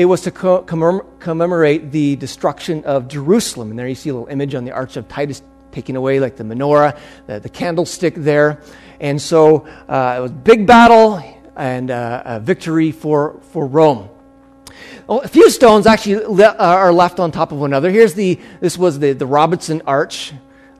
it 0.00 0.06
was 0.06 0.22
to 0.22 0.30
co- 0.30 0.62
commemorate 0.62 1.92
the 1.92 2.16
destruction 2.16 2.84
of 2.84 3.06
Jerusalem. 3.06 3.68
And 3.68 3.78
there 3.78 3.86
you 3.86 3.94
see 3.94 4.08
a 4.08 4.14
little 4.14 4.28
image 4.28 4.54
on 4.54 4.64
the 4.64 4.72
Arch 4.72 4.96
of 4.96 5.06
Titus 5.08 5.42
taking 5.72 5.94
away, 5.94 6.20
like 6.20 6.36
the 6.36 6.42
menorah, 6.42 6.98
the, 7.26 7.38
the 7.38 7.50
candlestick 7.50 8.14
there. 8.14 8.62
And 8.98 9.20
so 9.20 9.66
uh, 9.90 10.14
it 10.16 10.20
was 10.22 10.30
a 10.30 10.34
big 10.34 10.66
battle 10.66 11.22
and 11.54 11.90
uh, 11.90 12.22
a 12.24 12.40
victory 12.40 12.92
for, 12.92 13.40
for 13.52 13.66
Rome. 13.66 14.08
Well, 15.06 15.20
a 15.20 15.28
few 15.28 15.50
stones 15.50 15.86
actually 15.86 16.24
le- 16.24 16.56
are 16.56 16.94
left 16.94 17.20
on 17.20 17.30
top 17.30 17.52
of 17.52 17.58
one 17.58 17.68
another. 17.68 17.90
Here's 17.90 18.14
the, 18.14 18.40
this 18.60 18.78
was 18.78 18.98
the, 19.00 19.12
the 19.12 19.26
Robinson 19.26 19.82
Arch. 19.86 20.32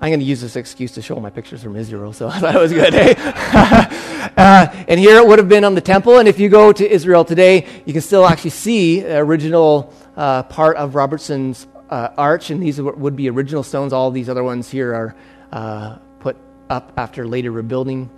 I'm 0.03 0.09
going 0.09 0.21
to 0.21 0.27
use 0.27 0.41
this 0.41 0.57
excuse 0.57 0.93
to 0.93 1.03
show 1.03 1.17
my 1.21 1.29
pictures 1.29 1.63
from 1.63 1.77
Israel, 1.77 2.15
so 2.15 2.29
I 2.31 2.39
thought 2.39 2.55
it 2.55 2.59
was 2.59 2.73
good. 2.73 2.95
Eh? 2.95 3.15
uh, 4.37 4.85
and 4.89 4.99
here 4.99 5.19
it 5.19 5.27
would 5.27 5.39
have 5.39 5.49
been 5.49 5.63
on 5.63 5.75
the 5.75 5.83
temple. 5.83 6.19
And 6.19 6.27
if 6.27 6.41
you 6.41 6.49
go 6.49 6.73
to 6.73 6.91
Israel 6.91 7.23
today, 7.23 7.67
you 7.85 7.93
can 7.93 8.01
still 8.01 8.27
actually 8.27 8.51
see 8.51 9.01
the 9.01 9.19
original 9.19 9.93
uh, 10.17 10.45
part 10.45 10.79
of 10.79 10.95
Robertson's 10.95 11.67
uh, 11.91 12.11
arch, 12.17 12.51
and 12.51 12.63
these 12.63 12.81
would 12.81 13.15
be 13.15 13.29
original 13.29 13.63
stones. 13.63 13.93
All 13.93 14.11
these 14.11 14.31
other 14.31 14.43
ones 14.43 14.71
here 14.71 14.95
are 14.95 15.17
uh, 15.53 15.97
put 16.19 16.39
up 16.71 16.93
after 16.97 17.27
later 17.27 17.51
rebuilding. 17.51 18.09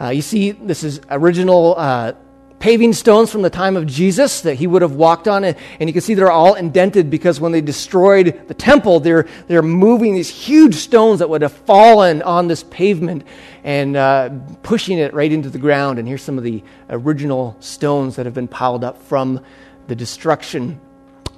Uh, 0.00 0.10
you 0.10 0.22
see, 0.22 0.52
this 0.52 0.84
is 0.84 1.00
original 1.10 1.74
uh, 1.76 2.12
paving 2.66 2.92
stones 2.92 3.30
from 3.30 3.42
the 3.42 3.48
time 3.48 3.76
of 3.76 3.86
Jesus 3.86 4.40
that 4.40 4.54
he 4.54 4.66
would 4.66 4.82
have 4.82 4.96
walked 4.96 5.28
on. 5.28 5.44
And, 5.44 5.56
and, 5.78 5.88
you 5.88 5.92
can 5.92 6.02
see 6.02 6.14
they're 6.14 6.32
all 6.32 6.54
indented 6.54 7.10
because 7.10 7.38
when 7.38 7.52
they 7.52 7.60
destroyed 7.60 8.42
the 8.48 8.54
temple, 8.54 8.98
they're, 8.98 9.28
they're 9.46 9.62
moving 9.62 10.16
these 10.16 10.28
huge 10.28 10.74
stones 10.74 11.20
that 11.20 11.30
would 11.30 11.42
have 11.42 11.52
fallen 11.52 12.22
on 12.22 12.48
this 12.48 12.64
pavement 12.64 13.22
and 13.62 13.96
uh, 13.96 14.30
pushing 14.64 14.98
it 14.98 15.14
right 15.14 15.30
into 15.30 15.48
the 15.48 15.60
ground. 15.60 16.00
And 16.00 16.08
here's 16.08 16.24
some 16.24 16.38
of 16.38 16.42
the 16.42 16.64
original 16.90 17.56
stones 17.60 18.16
that 18.16 18.26
have 18.26 18.34
been 18.34 18.48
piled 18.48 18.82
up 18.82 19.00
from 19.00 19.44
the 19.86 19.94
destruction. 19.94 20.80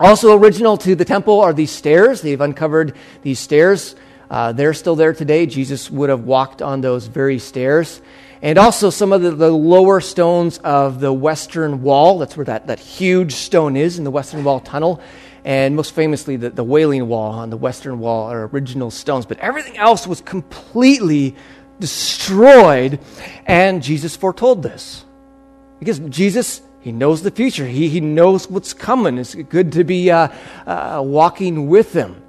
Also, 0.01 0.35
original 0.35 0.79
to 0.79 0.95
the 0.95 1.05
temple 1.05 1.43
are 1.43 1.53
these 1.53 1.71
stairs. 1.71 2.23
They've 2.23 2.41
uncovered 2.41 2.97
these 3.21 3.39
stairs. 3.39 3.97
Uh, 4.31 4.53
they're 4.53 4.73
still 4.73 4.97
there 4.97 5.13
today. 5.13 5.45
Jesus 5.45 5.91
would 5.91 6.09
have 6.09 6.25
walked 6.25 6.63
on 6.63 6.81
those 6.81 7.07
very 7.07 7.39
stairs 7.39 8.01
and 8.43 8.59
also 8.59 8.91
some 8.91 9.13
of 9.13 9.23
the, 9.23 9.33
the, 9.33 9.51
lower 9.51 10.01
stones 10.01 10.59
of 10.59 11.01
the 11.01 11.13
western 11.13 11.83
wall. 11.83 12.19
That's 12.19 12.37
where 12.37 12.47
that, 12.47 12.69
that 12.69 12.79
huge 12.79 13.35
stone 13.35 13.77
is 13.77 13.99
in 13.99 14.05
the 14.05 14.11
western 14.11 14.45
wall 14.45 14.61
tunnel. 14.61 15.01
And 15.45 15.75
most 15.75 15.95
famously, 15.95 16.37
the, 16.37 16.51
the 16.51 16.65
Wailing 16.65 17.09
Wall 17.09 17.33
on 17.33 17.51
the 17.51 17.57
western 17.57 17.99
wall 18.01 18.31
are 18.31 18.47
original 18.49 18.91
stones. 18.91 19.27
But 19.27 19.39
everything 19.39 19.77
else 19.77 20.07
was 20.07 20.21
completely 20.21 21.37
destroyed. 21.81 23.01
And 23.47 23.83
Jesus 23.83 24.15
foretold 24.15 24.63
this. 24.63 25.05
Because 25.79 25.99
Jesus, 26.01 26.61
he 26.81 26.93
knows 26.93 27.23
the 27.23 27.31
future, 27.31 27.67
he, 27.67 27.89
he 27.89 28.01
knows 28.01 28.49
what's 28.51 28.75
coming. 28.75 29.19
It's 29.19 29.35
good 29.35 29.73
to 29.73 29.85
be 29.85 30.11
uh, 30.11 30.29
uh, 30.67 31.03
walking 31.05 31.69
with 31.69 31.93
him. 31.93 32.23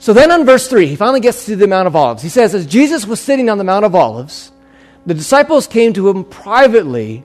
So 0.00 0.12
then 0.12 0.30
on 0.30 0.46
verse 0.46 0.68
3, 0.68 0.86
he 0.86 0.96
finally 0.96 1.20
gets 1.20 1.46
to 1.46 1.56
the 1.56 1.66
Mount 1.66 1.88
of 1.88 1.96
Olives. 1.96 2.22
He 2.22 2.28
says, 2.28 2.54
As 2.54 2.66
Jesus 2.66 3.06
was 3.06 3.20
sitting 3.20 3.50
on 3.50 3.58
the 3.58 3.64
Mount 3.64 3.84
of 3.84 3.96
Olives, 3.96 4.52
the 5.08 5.14
disciples 5.14 5.66
came 5.66 5.94
to 5.94 6.08
him 6.08 6.22
privately 6.22 7.24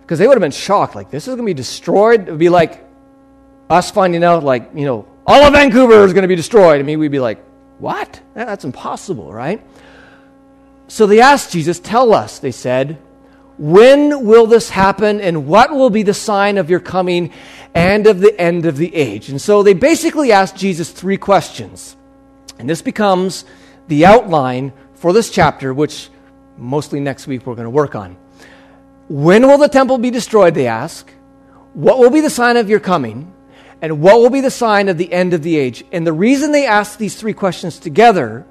because 0.00 0.18
they 0.18 0.26
would 0.26 0.34
have 0.34 0.40
been 0.40 0.50
shocked. 0.50 0.94
Like, 0.94 1.10
this 1.10 1.28
is 1.28 1.34
going 1.34 1.44
to 1.46 1.50
be 1.50 1.54
destroyed. 1.54 2.26
It 2.26 2.30
would 2.30 2.38
be 2.38 2.48
like 2.48 2.82
us 3.68 3.90
finding 3.90 4.24
out, 4.24 4.42
like, 4.42 4.70
you 4.74 4.86
know, 4.86 5.06
all 5.26 5.42
of 5.42 5.52
Vancouver 5.52 6.02
is 6.04 6.14
going 6.14 6.22
to 6.22 6.28
be 6.28 6.34
destroyed. 6.34 6.80
I 6.80 6.82
mean, 6.82 6.98
we'd 6.98 7.08
be 7.08 7.20
like, 7.20 7.44
what? 7.78 8.20
That's 8.32 8.64
impossible, 8.64 9.32
right? 9.32 9.62
So 10.88 11.06
they 11.06 11.20
asked 11.20 11.52
Jesus, 11.52 11.78
Tell 11.78 12.14
us, 12.14 12.38
they 12.38 12.52
said, 12.52 12.98
when 13.58 14.24
will 14.24 14.46
this 14.46 14.70
happen 14.70 15.20
and 15.20 15.46
what 15.46 15.70
will 15.70 15.90
be 15.90 16.02
the 16.02 16.14
sign 16.14 16.56
of 16.56 16.70
your 16.70 16.80
coming 16.80 17.30
and 17.74 18.06
of 18.06 18.20
the 18.20 18.38
end 18.40 18.64
of 18.64 18.78
the 18.78 18.94
age? 18.94 19.28
And 19.28 19.40
so 19.40 19.62
they 19.62 19.74
basically 19.74 20.32
asked 20.32 20.56
Jesus 20.56 20.90
three 20.90 21.18
questions. 21.18 21.96
And 22.58 22.68
this 22.68 22.80
becomes 22.80 23.44
the 23.88 24.06
outline 24.06 24.72
for 24.94 25.12
this 25.12 25.30
chapter, 25.30 25.74
which 25.74 26.08
mostly 26.60 27.00
next 27.00 27.26
week, 27.26 27.46
we're 27.46 27.54
going 27.54 27.64
to 27.64 27.70
work 27.70 27.94
on. 27.94 28.16
When 29.08 29.46
will 29.46 29.58
the 29.58 29.68
temple 29.68 29.98
be 29.98 30.10
destroyed, 30.10 30.54
they 30.54 30.66
ask? 30.66 31.10
What 31.74 31.98
will 31.98 32.10
be 32.10 32.20
the 32.20 32.30
sign 32.30 32.56
of 32.56 32.68
your 32.68 32.80
coming? 32.80 33.32
And 33.82 34.00
what 34.00 34.18
will 34.18 34.30
be 34.30 34.40
the 34.40 34.50
sign 34.50 34.88
of 34.88 34.98
the 34.98 35.12
end 35.12 35.32
of 35.32 35.42
the 35.42 35.56
age? 35.56 35.84
And 35.90 36.06
the 36.06 36.12
reason 36.12 36.52
they 36.52 36.66
ask 36.66 36.98
these 36.98 37.14
three 37.14 37.32
questions 37.32 37.78
together 37.78 38.46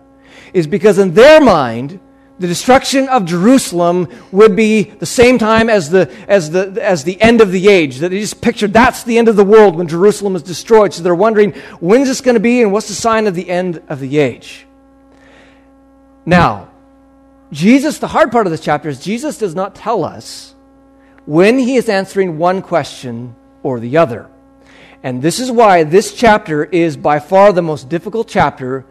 is 0.53 0.65
because 0.65 0.97
in 0.97 1.13
their 1.13 1.39
mind, 1.39 1.99
the 2.39 2.47
destruction 2.47 3.09
of 3.09 3.25
Jerusalem 3.25 4.07
would 4.31 4.55
be 4.55 4.83
the 4.83 5.05
same 5.05 5.37
time 5.37 5.69
as 5.69 5.89
the, 5.89 6.09
as, 6.27 6.49
the, 6.51 6.79
as 6.81 7.03
the 7.03 7.21
end 7.21 7.41
of 7.41 7.51
the 7.51 7.67
age. 7.67 7.97
That 7.97 8.09
they 8.09 8.19
just 8.19 8.41
pictured 8.41 8.73
that's 8.73 9.03
the 9.03 9.17
end 9.17 9.27
of 9.27 9.35
the 9.35 9.43
world 9.43 9.75
when 9.75 9.87
Jerusalem 9.87 10.35
is 10.35 10.43
destroyed. 10.43 10.93
So 10.93 11.03
they're 11.03 11.13
wondering, 11.13 11.51
when's 11.79 12.07
this 12.07 12.21
going 12.21 12.35
to 12.35 12.39
be 12.39 12.61
and 12.61 12.71
what's 12.71 12.87
the 12.87 12.93
sign 12.93 13.27
of 13.27 13.35
the 13.35 13.49
end 13.49 13.83
of 13.89 13.99
the 13.99 14.17
age? 14.17 14.65
Now, 16.25 16.69
Jesus, 17.51 17.97
the 17.97 18.07
hard 18.07 18.31
part 18.31 18.45
of 18.45 18.51
this 18.51 18.61
chapter 18.61 18.89
is 18.89 18.99
Jesus 18.99 19.37
does 19.37 19.55
not 19.55 19.75
tell 19.75 20.03
us 20.03 20.53
when 21.25 21.57
he 21.57 21.75
is 21.75 21.89
answering 21.89 22.37
one 22.37 22.61
question 22.61 23.35
or 23.63 23.79
the 23.79 23.97
other. 23.97 24.29
And 25.01 25.21
this 25.21 25.39
is 25.39 25.51
why 25.51 25.83
this 25.83 26.13
chapter 26.13 26.63
is 26.63 26.97
by 26.97 27.19
far 27.19 27.53
the 27.53 27.61
most 27.61 27.89
difficult 27.89 28.27
chapter 28.27 28.85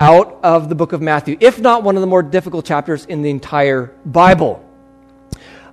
out 0.00 0.38
of 0.42 0.68
the 0.68 0.74
book 0.74 0.92
of 0.92 1.02
Matthew, 1.02 1.36
if 1.40 1.60
not 1.60 1.82
one 1.82 1.96
of 1.96 2.00
the 2.00 2.06
more 2.06 2.22
difficult 2.22 2.64
chapters 2.64 3.04
in 3.04 3.22
the 3.22 3.30
entire 3.30 3.92
Bible. 4.04 4.64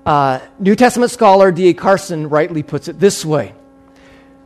Uh, 0.05 0.39
New 0.59 0.75
Testament 0.75 1.11
scholar 1.11 1.51
D.A. 1.51 1.73
Carson 1.73 2.29
rightly 2.29 2.63
puts 2.63 2.87
it 2.87 2.99
this 2.99 3.25
way 3.25 3.53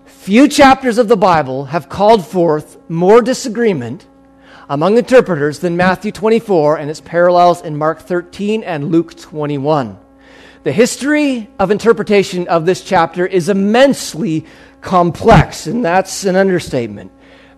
Few 0.05 0.47
chapters 0.47 0.97
of 0.97 1.07
the 1.07 1.17
Bible 1.17 1.65
have 1.65 1.89
called 1.89 2.25
forth 2.25 2.77
more 2.89 3.21
disagreement 3.21 4.05
among 4.69 4.97
interpreters 4.97 5.59
than 5.59 5.75
Matthew 5.75 6.11
24 6.11 6.77
and 6.77 6.89
its 6.91 7.01
parallels 7.01 7.61
in 7.61 7.75
Mark 7.75 7.99
13 8.01 8.63
and 8.63 8.91
Luke 8.91 9.15
21. 9.15 9.97
The 10.63 10.71
history 10.71 11.49
of 11.57 11.71
interpretation 11.71 12.47
of 12.47 12.67
this 12.67 12.83
chapter 12.83 13.25
is 13.25 13.49
immensely 13.49 14.45
complex, 14.81 15.65
and 15.65 15.83
that's 15.83 16.23
an 16.25 16.35
understatement. 16.35 17.11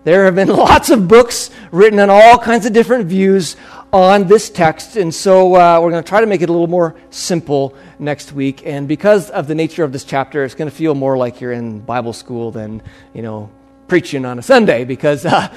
There 0.04 0.24
have 0.24 0.36
been 0.36 0.48
lots 0.56 0.88
of 0.88 1.06
books 1.06 1.50
written 1.70 2.00
on 2.00 2.08
all 2.08 2.38
kinds 2.38 2.64
of 2.64 2.72
different 2.72 3.06
views 3.06 3.56
on 3.92 4.26
this 4.26 4.48
text, 4.48 4.96
and 4.96 5.14
so 5.14 5.54
uh, 5.54 5.78
we're 5.82 5.90
going 5.90 6.02
to 6.02 6.08
try 6.08 6.22
to 6.22 6.26
make 6.26 6.40
it 6.40 6.48
a 6.48 6.52
little 6.52 6.66
more 6.66 6.96
simple 7.10 7.74
next 7.98 8.32
week. 8.32 8.62
And 8.64 8.88
because 8.88 9.28
of 9.28 9.48
the 9.48 9.54
nature 9.54 9.84
of 9.84 9.92
this 9.92 10.04
chapter, 10.04 10.44
it's 10.44 10.54
going 10.54 10.70
to 10.70 10.74
feel 10.74 10.94
more 10.94 11.18
like 11.18 11.42
you're 11.42 11.52
in 11.52 11.80
Bible 11.80 12.14
school 12.14 12.50
than, 12.50 12.80
you 13.12 13.20
know, 13.20 13.50
preaching 13.86 14.24
on 14.24 14.38
a 14.38 14.42
Sunday, 14.42 14.84
because 14.84 15.26
uh, 15.26 15.52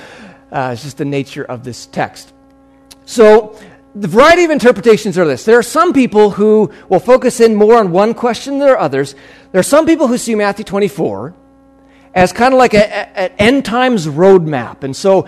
uh, 0.55 0.71
it's 0.71 0.83
just 0.83 0.97
the 0.97 1.05
nature 1.05 1.43
of 1.43 1.65
this 1.65 1.85
text. 1.85 2.33
So, 3.05 3.59
the 3.93 4.07
variety 4.07 4.45
of 4.45 4.51
interpretations 4.51 5.17
are 5.17 5.25
this. 5.25 5.43
There 5.45 5.57
are 5.57 5.63
some 5.63 5.93
people 5.93 6.31
who 6.31 6.71
will 6.89 6.99
focus 6.99 7.39
in 7.39 7.55
more 7.55 7.77
on 7.77 7.91
one 7.91 8.13
question 8.13 8.59
than 8.59 8.75
others. 8.77 9.15
There 9.51 9.59
are 9.59 9.63
some 9.63 9.85
people 9.85 10.07
who 10.07 10.17
see 10.17 10.35
Matthew 10.35 10.65
24 10.65 11.33
as 12.13 12.31
kind 12.33 12.53
of 12.53 12.57
like 12.57 12.73
an 12.73 13.31
end 13.37 13.65
times 13.65 14.07
roadmap. 14.07 14.83
And 14.83 14.95
so 14.95 15.27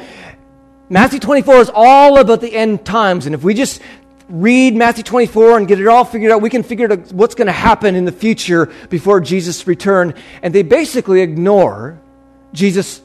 Matthew 0.89 1.19
24 1.19 1.55
is 1.57 1.71
all 1.73 2.17
about 2.19 2.41
the 2.41 2.53
end 2.53 2.85
times. 2.85 3.25
And 3.25 3.35
if 3.35 3.43
we 3.43 3.53
just 3.53 3.81
read 4.29 4.75
Matthew 4.75 5.03
24 5.03 5.57
and 5.57 5.67
get 5.67 5.79
it 5.79 5.87
all 5.87 6.03
figured 6.03 6.31
out, 6.31 6.41
we 6.41 6.49
can 6.49 6.63
figure 6.63 6.91
out 6.91 7.11
what's 7.13 7.35
going 7.35 7.47
to 7.47 7.53
happen 7.53 7.95
in 7.95 8.03
the 8.05 8.11
future 8.11 8.65
before 8.89 9.21
Jesus' 9.21 9.67
return. 9.67 10.13
And 10.41 10.53
they 10.53 10.63
basically 10.63 11.21
ignore 11.21 11.99
Jesus' 12.53 13.01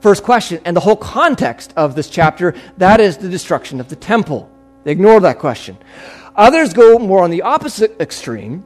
first 0.00 0.22
question 0.22 0.60
and 0.64 0.76
the 0.76 0.80
whole 0.80 0.96
context 0.96 1.72
of 1.76 1.94
this 1.94 2.08
chapter 2.08 2.54
that 2.78 3.00
is 3.00 3.18
the 3.18 3.28
destruction 3.28 3.80
of 3.80 3.88
the 3.88 3.96
temple. 3.96 4.50
They 4.84 4.92
ignore 4.92 5.20
that 5.20 5.38
question. 5.38 5.76
Others 6.36 6.72
go 6.72 6.98
more 6.98 7.22
on 7.22 7.30
the 7.30 7.42
opposite 7.42 8.00
extreme 8.00 8.64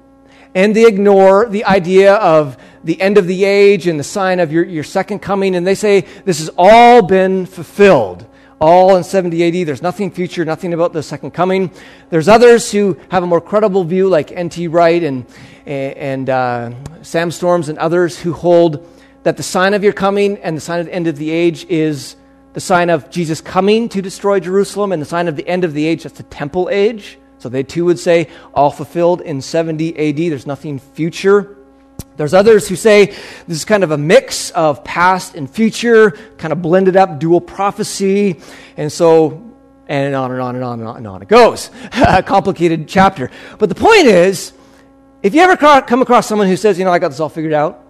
and 0.55 0.75
they 0.75 0.87
ignore 0.87 1.49
the 1.49 1.65
idea 1.65 2.15
of 2.15 2.57
the 2.85 3.01
end 3.01 3.19
of 3.19 3.27
the 3.27 3.45
age 3.45 3.87
and 3.87 3.99
the 3.99 4.05
sign 4.05 4.39
of 4.39 4.53
your, 4.53 4.65
your 4.65 4.85
second 4.85 5.19
coming, 5.19 5.57
and 5.57 5.67
they 5.67 5.75
say 5.75 6.03
this 6.25 6.39
has 6.39 6.51
all 6.57 7.03
been 7.03 7.47
fulfilled. 7.47 8.27
All 8.61 8.97
in 8.97 9.03
70 9.03 9.63
AD. 9.63 9.67
There's 9.67 9.83
nothing 9.83 10.11
future, 10.11 10.45
nothing 10.45 10.73
about 10.73 10.93
the 10.93 11.03
second 11.03 11.33
coming. 11.33 11.73
There's 12.09 12.29
others 12.29 12.71
who 12.71 12.99
have 13.11 13.23
a 13.23 13.27
more 13.27 13.41
credible 13.41 13.83
view, 13.85 14.09
like 14.09 14.31
N.T. 14.31 14.69
Wright 14.69 15.03
and, 15.03 15.27
and 15.67 16.31
uh, 16.31 16.71
Sam 17.03 17.31
Storms 17.31 17.69
and 17.69 17.79
others, 17.79 18.19
who 18.19 18.33
hold 18.33 18.87
that 19.25 19.37
the 19.37 19.43
sign 19.43 19.75
of 19.75 19.83
your 19.83 19.93
coming 19.93 20.39
and 20.39 20.57
the 20.57 20.61
sign 20.61 20.81
of 20.81 20.87
the 20.87 20.95
end 20.95 21.09
of 21.09 21.17
the 21.17 21.31
age 21.31 21.67
is 21.69 22.17
the 22.53 22.61
sign 22.61 22.89
of 22.89 23.11
Jesus 23.11 23.41
coming 23.41 23.89
to 23.89 24.01
destroy 24.01 24.39
Jerusalem, 24.39 24.93
and 24.93 25.03
the 25.03 25.07
sign 25.07 25.27
of 25.27 25.35
the 25.35 25.47
end 25.47 25.65
of 25.65 25.75
the 25.75 25.85
age, 25.87 26.05
that's 26.05 26.17
the 26.17 26.23
temple 26.23 26.69
age. 26.71 27.19
So 27.39 27.49
they 27.49 27.65
too 27.65 27.85
would 27.87 27.99
say, 27.99 28.29
all 28.55 28.71
fulfilled 28.71 29.21
in 29.21 29.43
70 29.43 29.99
AD. 29.99 30.17
There's 30.17 30.47
nothing 30.47 30.79
future. 30.79 31.57
There's 32.17 32.33
others 32.33 32.69
who 32.69 32.77
say 32.77 33.07
this 33.07 33.57
is 33.57 33.65
kind 33.65 33.83
of 33.83 33.91
a 33.91 33.99
mix 33.99 34.51
of 34.53 34.85
past 34.85 35.35
and 35.35 35.51
future, 35.51 36.13
kind 36.39 36.53
of 36.53 36.63
blended 36.63 36.97
up 36.97 37.19
dual 37.19 37.41
prophecy. 37.41 38.41
And 38.77 38.91
so, 38.91 39.43
and 39.89 40.15
on 40.15 40.31
and 40.31 40.41
on 40.41 40.55
and 40.55 40.65
on 40.65 40.79
and 40.79 40.89
on 40.89 40.97
and 40.97 41.07
on 41.07 41.23
it 41.23 41.29
goes. 41.29 41.71
a 41.93 42.23
complicated 42.23 42.87
chapter. 42.87 43.31
But 43.59 43.69
the 43.69 43.75
point 43.75 44.07
is, 44.07 44.53
if 45.23 45.35
you 45.35 45.41
ever 45.41 45.57
come 45.57 46.03
across 46.03 46.27
someone 46.27 46.47
who 46.47 46.57
says, 46.57 46.79
you 46.79 46.85
know, 46.85 46.93
I 46.93 47.01
got 47.01 47.09
this 47.09 47.19
all 47.19 47.29
figured 47.29 47.53
out, 47.53 47.84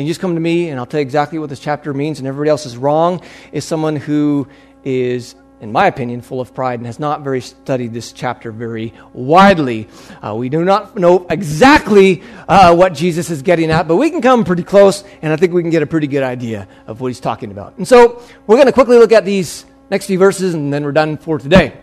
and 0.00 0.06
you 0.06 0.10
just 0.10 0.20
come 0.20 0.32
to 0.32 0.40
me 0.40 0.70
and 0.70 0.80
I'll 0.80 0.86
tell 0.86 0.98
you 0.98 1.02
exactly 1.02 1.38
what 1.38 1.50
this 1.50 1.60
chapter 1.60 1.92
means 1.92 2.20
and 2.20 2.26
everybody 2.26 2.48
else 2.48 2.64
is 2.64 2.74
wrong, 2.74 3.20
is 3.52 3.66
someone 3.66 3.96
who 3.96 4.48
is 4.82 5.34
in 5.60 5.72
my 5.72 5.88
opinion, 5.88 6.22
full 6.22 6.40
of 6.40 6.54
pride 6.54 6.80
and 6.80 6.86
has 6.86 6.98
not 6.98 7.20
very 7.20 7.42
studied 7.42 7.92
this 7.92 8.12
chapter 8.12 8.50
very 8.50 8.94
widely. 9.12 9.88
Uh, 10.22 10.34
we 10.34 10.48
do 10.48 10.64
not 10.64 10.96
know 10.96 11.26
exactly 11.28 12.22
uh, 12.48 12.74
what 12.74 12.94
Jesus 12.94 13.28
is 13.28 13.42
getting 13.42 13.70
at, 13.70 13.86
but 13.86 13.96
we 13.96 14.08
can 14.08 14.22
come 14.22 14.42
pretty 14.42 14.62
close, 14.62 15.04
and 15.20 15.30
I 15.30 15.36
think 15.36 15.52
we 15.52 15.60
can 15.60 15.70
get 15.70 15.82
a 15.82 15.86
pretty 15.86 16.06
good 16.06 16.22
idea 16.22 16.66
of 16.86 17.02
what 17.02 17.08
he's 17.08 17.20
talking 17.20 17.50
about. 17.50 17.76
And 17.76 17.86
so 17.86 18.22
we're 18.46 18.56
going 18.56 18.68
to 18.68 18.72
quickly 18.72 18.96
look 18.96 19.12
at 19.12 19.26
these 19.26 19.66
next 19.90 20.06
few 20.06 20.18
verses, 20.18 20.54
and 20.54 20.72
then 20.72 20.82
we're 20.82 20.92
done 20.92 21.18
for 21.18 21.38
today. 21.38 21.74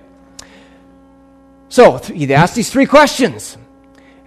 So 1.70 2.00
he 2.00 2.34
asks 2.34 2.56
these 2.56 2.72
three 2.72 2.88
questions. 2.88 3.60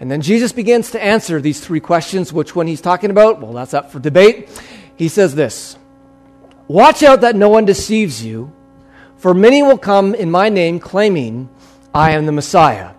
And 0.00 0.10
then 0.10 0.22
Jesus 0.22 0.50
begins 0.50 0.90
to 0.92 1.02
answer 1.02 1.40
these 1.40 1.60
three 1.60 1.80
questions. 1.80 2.32
Which 2.32 2.56
one 2.56 2.66
he's 2.66 2.80
talking 2.80 3.10
about? 3.10 3.40
Well, 3.40 3.52
that's 3.52 3.74
up 3.74 3.92
for 3.92 4.00
debate. 4.00 4.48
He 4.96 5.08
says 5.08 5.34
this 5.34 5.76
Watch 6.66 7.02
out 7.04 7.20
that 7.20 7.36
no 7.36 7.48
one 7.48 7.66
deceives 7.66 8.24
you 8.24 8.52
for 9.20 9.34
many 9.34 9.62
will 9.62 9.76
come 9.76 10.14
in 10.14 10.30
my 10.30 10.48
name 10.48 10.80
claiming, 10.80 11.50
I 11.92 12.12
am 12.12 12.24
the 12.24 12.32
Messiah, 12.32 12.92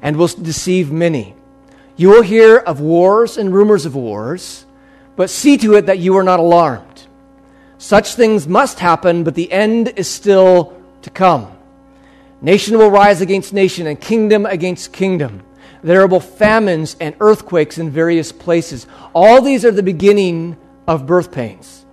and 0.00 0.16
will 0.16 0.28
deceive 0.28 0.90
many. 0.90 1.34
You 1.96 2.08
will 2.08 2.22
hear 2.22 2.56
of 2.56 2.80
wars 2.80 3.36
and 3.36 3.52
rumors 3.52 3.84
of 3.84 3.94
wars, 3.94 4.64
but 5.16 5.28
see 5.28 5.58
to 5.58 5.74
it 5.74 5.84
that 5.84 5.98
you 5.98 6.16
are 6.16 6.22
not 6.22 6.40
alarmed. 6.40 7.06
Such 7.76 8.14
things 8.14 8.48
must 8.48 8.78
happen, 8.78 9.22
but 9.22 9.34
the 9.34 9.52
end 9.52 9.92
is 9.96 10.08
still 10.08 10.74
to 11.02 11.10
come. 11.10 11.52
Nation 12.40 12.78
will 12.78 12.90
rise 12.90 13.20
against 13.20 13.52
nation, 13.52 13.86
and 13.86 14.00
kingdom 14.00 14.46
against 14.46 14.94
kingdom. 14.94 15.42
There 15.82 16.06
will 16.06 16.20
be 16.20 16.26
famines 16.26 16.96
and 17.00 17.14
earthquakes 17.20 17.78
in 17.78 17.90
various 17.90 18.32
places. 18.32 18.86
All 19.14 19.42
these 19.42 19.64
are 19.64 19.70
the 19.70 19.82
beginning 19.82 20.56
of 20.86 21.06
birth 21.06 21.32
pains. 21.32 21.84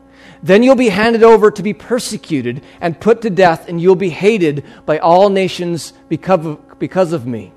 Then 0.41 0.61
you'll 0.61 0.75
be 0.75 0.89
handed 0.89 1.23
over 1.23 1.51
to 1.51 1.63
be 1.63 1.73
persecuted 1.73 2.63
and 2.81 2.99
put 2.99 3.21
to 3.21 3.29
death, 3.29 3.69
and 3.69 3.79
you'll 3.79 3.95
be 3.95 4.09
hated 4.09 4.65
by 4.85 4.99
all 4.99 5.29
nations 5.29 5.93
because 6.09 6.45
of, 6.45 6.79
because 6.79 7.13
of 7.13 7.25
me. 7.25 7.53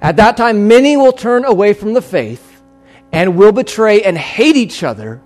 At 0.00 0.16
that 0.16 0.36
time, 0.36 0.66
many 0.66 0.96
will 0.96 1.12
turn 1.12 1.44
away 1.44 1.74
from 1.74 1.92
the 1.92 2.02
faith 2.02 2.62
and 3.12 3.36
will 3.36 3.52
betray 3.52 4.02
and 4.02 4.16
hate 4.16 4.56
each 4.56 4.82
other, 4.82 5.20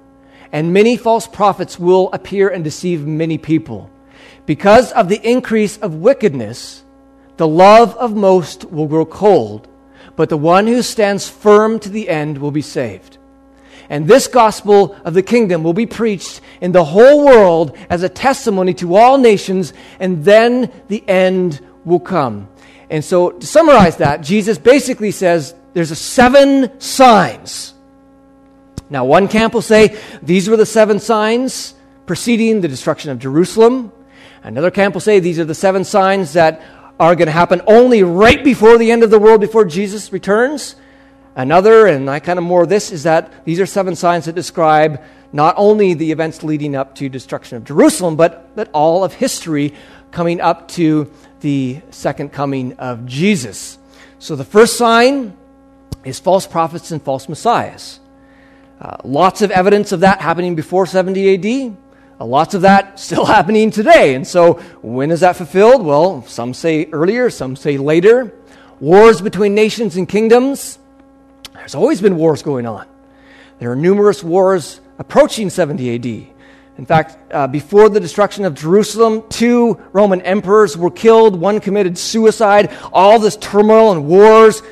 and 0.51 0.72
many 0.72 0.96
false 0.96 1.27
prophets 1.27 1.79
will 1.79 2.11
appear 2.12 2.48
and 2.48 2.64
deceive 2.64 3.07
many 3.07 3.38
people. 3.38 3.90
Because 4.44 4.92
of 4.92 5.09
the 5.09 5.20
increase 5.29 5.79
of 5.79 5.94
wickedness, 5.94 6.85
the 7.37 7.46
love 7.46 7.94
of 7.96 8.16
most 8.16 8.64
will 8.64 8.87
grow 8.87 9.07
cold, 9.07 9.68
but 10.18 10.31
the 10.31 10.37
one 10.37 10.66
who 10.66 10.83
stands 10.83 11.28
firm 11.28 11.78
to 11.78 11.88
the 11.88 12.09
end 12.09 12.38
will 12.38 12.50
be 12.50 12.61
saved. 12.61 13.18
And 13.88 14.09
this 14.09 14.26
gospel 14.26 14.96
of 15.04 15.14
the 15.14 15.22
kingdom 15.22 15.62
will 15.62 15.72
be 15.72 15.87
preached 15.87 16.40
in 16.61 16.72
the 16.72 16.85
whole 16.85 17.24
world 17.24 17.76
as 17.88 18.02
a 18.02 18.09
testimony 18.09 18.74
to 18.74 18.96
all 18.96 19.16
nations, 19.16 19.72
and 20.00 20.24
then 20.24 20.72
the 20.88 21.09
end 21.09 21.64
will 21.85 22.00
come. 22.00 22.48
And 22.90 23.04
so, 23.04 23.31
to 23.31 23.46
summarize 23.46 23.98
that, 23.98 24.22
Jesus 24.22 24.59
basically 24.59 25.12
says 25.12 25.54
there's 25.72 25.92
a 25.92 25.96
seven 25.96 26.81
signs. 26.81 27.74
Now, 28.90 29.04
one 29.04 29.28
camp 29.28 29.54
will 29.54 29.62
say 29.62 29.96
these 30.20 30.48
were 30.50 30.57
the 30.57 30.66
seven 30.66 30.98
signs 30.98 31.74
preceding 32.07 32.61
the 32.61 32.66
destruction 32.66 33.12
of 33.12 33.20
Jerusalem. 33.20 33.92
Another 34.42 34.72
camp 34.72 34.94
will 34.94 35.00
say 35.00 35.20
these 35.20 35.38
are 35.38 35.44
the 35.44 35.54
seven 35.54 35.85
signs 35.85 36.33
that 36.33 36.61
are 36.99 37.15
going 37.15 37.27
to 37.27 37.33
happen 37.33 37.63
only 37.67 38.03
right 38.03 38.43
before 38.43 38.79
the 38.79 38.91
end 38.91 39.03
of 39.03 39.11
the 39.11 39.19
world, 39.19 39.41
before 39.41 39.65
Jesus 39.65 40.13
returns. 40.13 40.77
Another, 41.37 41.87
and 41.87 42.11
I 42.11 42.19
kind 42.19 42.39
of 42.39 42.45
more 42.45 42.67
this, 42.67 42.91
is 42.91 43.05
that 43.05 43.45
these 43.45 43.61
are 43.61 43.67
seven 43.67 43.95
signs 43.95 44.25
that 44.25 44.35
describe 44.35 45.01
not 45.33 45.55
only 45.57 45.95
the 45.95 46.11
events 46.11 46.43
leading 46.43 46.75
up 46.75 46.95
to 46.97 47.09
destruction 47.09 47.57
of 47.57 47.65
Jerusalem, 47.65 48.17
but, 48.17 48.57
but 48.57 48.69
all 48.73 49.05
of 49.05 49.13
history 49.15 49.75
coming 50.11 50.41
up 50.41 50.69
to 50.69 51.11
the 51.41 51.81
second 51.91 52.33
coming 52.33 52.73
of 52.75 53.07
Jesus. 53.07 53.79
So 54.19 54.35
the 54.35 54.45
first 54.45 54.77
sign 54.77 55.37
is 56.05 56.19
false 56.19 56.47
prophets 56.47 56.91
and 56.91 57.03
false 57.03 57.29
messiahs. 57.29 58.01
Uh, 58.81 58.97
lots 59.05 59.43
of 59.43 59.51
evidence 59.51 59.93
of 59.93 60.01
that 60.01 60.21
happening 60.21 60.55
before 60.55 60.87
70 60.87 61.35
AD. 61.35 61.77
Lots 62.20 62.54
of 62.54 62.62
that 62.62 62.98
still 62.98 63.24
happening 63.37 63.70
today. 63.70 64.14
And 64.14 64.26
so, 64.26 64.54
when 64.83 65.11
is 65.11 65.20
that 65.20 65.37
fulfilled? 65.37 65.85
Well, 65.85 66.22
some 66.26 66.54
say 66.54 66.87
earlier, 66.92 67.31
some 67.31 67.57
say 67.57 67.78
later. 67.78 68.35
Wars 68.81 69.20
between 69.20 69.54
nations 69.54 69.96
and 69.96 70.09
kingdoms. 70.09 70.78
There's 71.54 71.74
always 71.74 72.00
been 72.00 72.16
wars 72.16 72.42
going 72.42 72.66
on. 72.66 72.87
There 73.59 73.70
are 73.72 73.76
numerous 73.76 74.22
wars 74.22 74.81
approaching 74.98 75.50
70 75.50 75.94
AD. 75.94 76.38
In 76.78 76.87
fact, 76.87 77.18
uh, 77.35 77.48
before 77.48 77.88
the 77.88 77.98
destruction 77.98 78.44
of 78.44 78.54
Jerusalem, 78.54 79.24
two 79.28 79.81
Roman 79.92 80.22
emperors 80.22 80.76
were 80.76 80.92
killed. 80.92 81.38
One 81.38 81.59
committed 81.59 81.98
suicide. 81.98 82.70
All 82.92 83.18
this 83.18 83.37
turmoil 83.37 83.90
and 83.90 84.07
wars 84.07 84.62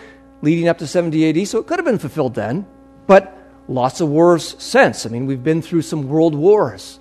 leading 0.41 0.69
up 0.69 0.79
to 0.79 0.87
70 0.87 1.43
AD. 1.43 1.49
So 1.49 1.59
it 1.59 1.67
could 1.67 1.79
have 1.79 1.85
been 1.85 1.99
fulfilled 1.99 2.35
then. 2.35 2.65
But 3.09 3.37
lots 3.67 4.01
of 4.01 4.09
wars 4.09 4.55
since. 4.63 5.05
I 5.05 5.09
mean, 5.09 5.27
we've 5.27 5.43
been 5.43 5.63
through 5.63 5.83
some 5.83 6.09
world 6.09 6.37
wars, 6.37 7.01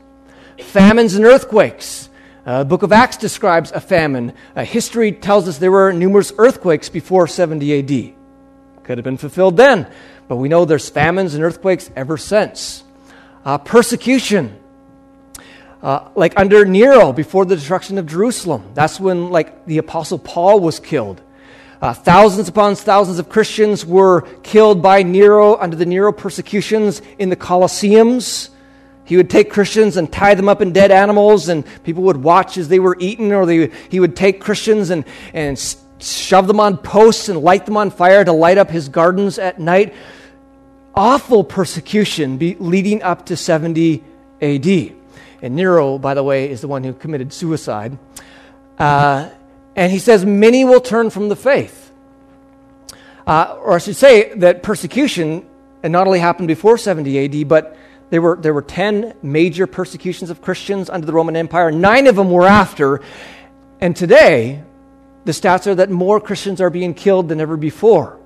famines 0.59 1.15
and 1.15 1.25
earthquakes. 1.25 2.09
Uh, 2.45 2.63
book 2.63 2.83
of 2.83 2.91
Acts 2.91 3.17
describes 3.17 3.71
a 3.71 3.79
famine. 3.79 4.33
Uh, 4.55 4.63
history 4.63 5.11
tells 5.11 5.47
us 5.47 5.57
there 5.57 5.71
were 5.71 5.91
numerous 5.91 6.31
earthquakes 6.37 6.89
before 6.89 7.27
70 7.27 7.79
AD. 7.79 8.15
Could 8.83 8.97
have 8.99 9.03
been 9.03 9.17
fulfilled 9.17 9.57
then, 9.57 9.91
but 10.27 10.35
we 10.35 10.47
know 10.47 10.65
there's 10.65 10.89
famines 10.89 11.33
and 11.33 11.43
earthquakes 11.43 11.89
ever 11.95 12.17
since. 12.17 12.83
Uh, 13.43 13.57
persecution. 13.57 14.59
Uh, 15.81 16.07
like 16.15 16.33
under 16.37 16.65
Nero 16.65 17.13
before 17.13 17.45
the 17.45 17.55
destruction 17.55 17.97
of 17.97 18.05
Jerusalem. 18.05 18.71
That's 18.73 18.99
when 18.99 19.29
like 19.29 19.65
the 19.65 19.79
apostle 19.79 20.19
Paul 20.19 20.59
was 20.59 20.79
killed. 20.79 21.21
Uh, 21.81 21.93
thousands 21.93 22.47
upon 22.47 22.75
thousands 22.75 23.19
of 23.19 23.29
Christians 23.29 23.85
were 23.85 24.21
killed 24.41 24.81
by 24.81 25.03
Nero 25.03 25.57
under 25.57 25.75
the 25.75 25.85
Nero 25.85 26.11
persecutions 26.11 27.01
in 27.19 27.29
the 27.29 27.35
Colosseums. 27.35 28.49
He 29.05 29.17
would 29.17 29.29
take 29.29 29.51
Christians 29.51 29.97
and 29.97 30.11
tie 30.11 30.33
them 30.33 30.49
up 30.49 30.61
in 30.61 30.73
dead 30.73 30.91
animals, 30.91 31.47
and 31.47 31.63
people 31.83 32.03
would 32.03 32.17
watch 32.17 32.57
as 32.57 32.67
they 32.67 32.79
were 32.79 32.97
eaten, 32.99 33.31
or 33.31 33.45
they, 33.45 33.71
he 33.89 33.99
would 33.99 34.15
take 34.15 34.41
Christians 34.41 34.89
and, 34.89 35.05
and 35.33 35.57
shove 35.99 36.47
them 36.47 36.59
on 36.59 36.77
posts 36.77 37.29
and 37.29 37.39
light 37.39 37.65
them 37.65 37.77
on 37.77 37.91
fire 37.91 38.25
to 38.25 38.31
light 38.31 38.57
up 38.57 38.69
his 38.69 38.89
gardens 38.89 39.37
at 39.37 39.59
night. 39.59 39.93
Awful 40.95 41.43
persecution 41.43 42.39
leading 42.59 43.03
up 43.03 43.27
to 43.27 43.37
70 43.37 44.03
AD. 44.41 44.95
And 45.41 45.55
Nero, 45.55 45.99
by 45.99 46.15
the 46.15 46.23
way, 46.23 46.49
is 46.49 46.61
the 46.61 46.67
one 46.67 46.83
who 46.83 46.93
committed 46.93 47.31
suicide. 47.31 47.97
Uh, 48.79 49.29
and 49.75 49.91
he 49.91 49.99
says, 49.99 50.25
Many 50.25 50.65
will 50.65 50.81
turn 50.81 51.11
from 51.11 51.29
the 51.29 51.35
faith. 51.35 51.91
Uh, 53.27 53.57
or 53.59 53.73
I 53.73 53.77
should 53.77 53.95
say 53.95 54.33
that 54.35 54.63
persecution 54.63 55.45
not 55.83 56.07
only 56.07 56.19
happened 56.19 56.47
before 56.47 56.77
70 56.77 57.41
AD, 57.41 57.47
but 57.47 57.77
there 58.09 58.21
were, 58.21 58.37
there 58.39 58.53
were 58.53 58.61
10 58.61 59.15
major 59.21 59.67
persecutions 59.67 60.29
of 60.29 60.41
Christians 60.41 60.89
under 60.89 61.05
the 61.05 61.13
Roman 61.13 61.35
Empire. 61.35 61.71
Nine 61.71 62.07
of 62.07 62.15
them 62.15 62.31
were 62.31 62.45
after. 62.45 63.01
And 63.81 63.95
today, 63.95 64.63
the 65.25 65.31
stats 65.31 65.67
are 65.67 65.75
that 65.75 65.89
more 65.89 66.19
Christians 66.21 66.61
are 66.61 66.69
being 66.69 66.93
killed 66.93 67.29
than 67.29 67.41
ever 67.41 67.57
before. 67.57 68.19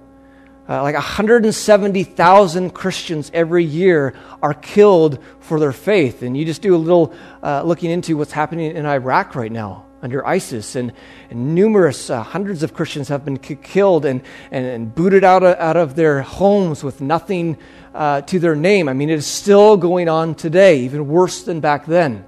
Uh, 0.67 0.83
like 0.83 0.93
170,000 0.93 2.69
Christians 2.71 3.31
every 3.33 3.63
year 3.63 4.13
are 4.43 4.53
killed 4.53 5.23
for 5.39 5.59
their 5.59 5.71
faith. 5.71 6.21
And 6.21 6.37
you 6.37 6.45
just 6.45 6.61
do 6.61 6.75
a 6.75 6.77
little 6.77 7.13
uh, 7.41 7.63
looking 7.63 7.89
into 7.89 8.17
what's 8.17 8.31
happening 8.31 8.75
in 8.75 8.85
Iraq 8.85 9.33
right 9.33 9.51
now 9.51 9.85
under 10.01 10.25
ISIS, 10.25 10.75
and, 10.75 10.93
and 11.29 11.53
numerous 11.55 12.09
uh, 12.09 12.23
hundreds 12.23 12.63
of 12.63 12.73
Christians 12.73 13.09
have 13.09 13.25
been 13.25 13.37
k- 13.37 13.55
killed 13.55 14.05
and, 14.05 14.21
and, 14.51 14.65
and, 14.65 14.95
booted 14.95 15.23
out 15.23 15.43
of, 15.43 15.57
out 15.57 15.75
of 15.75 15.95
their 15.95 16.21
homes 16.21 16.83
with 16.83 17.01
nothing 17.01 17.57
uh, 17.93 18.21
to 18.21 18.39
their 18.39 18.55
name. 18.55 18.89
I 18.89 18.93
mean, 18.93 19.09
it 19.09 19.17
is 19.17 19.27
still 19.27 19.77
going 19.77 20.09
on 20.09 20.35
today, 20.35 20.81
even 20.81 21.07
worse 21.07 21.43
than 21.43 21.59
back 21.59 21.85
then. 21.85 22.25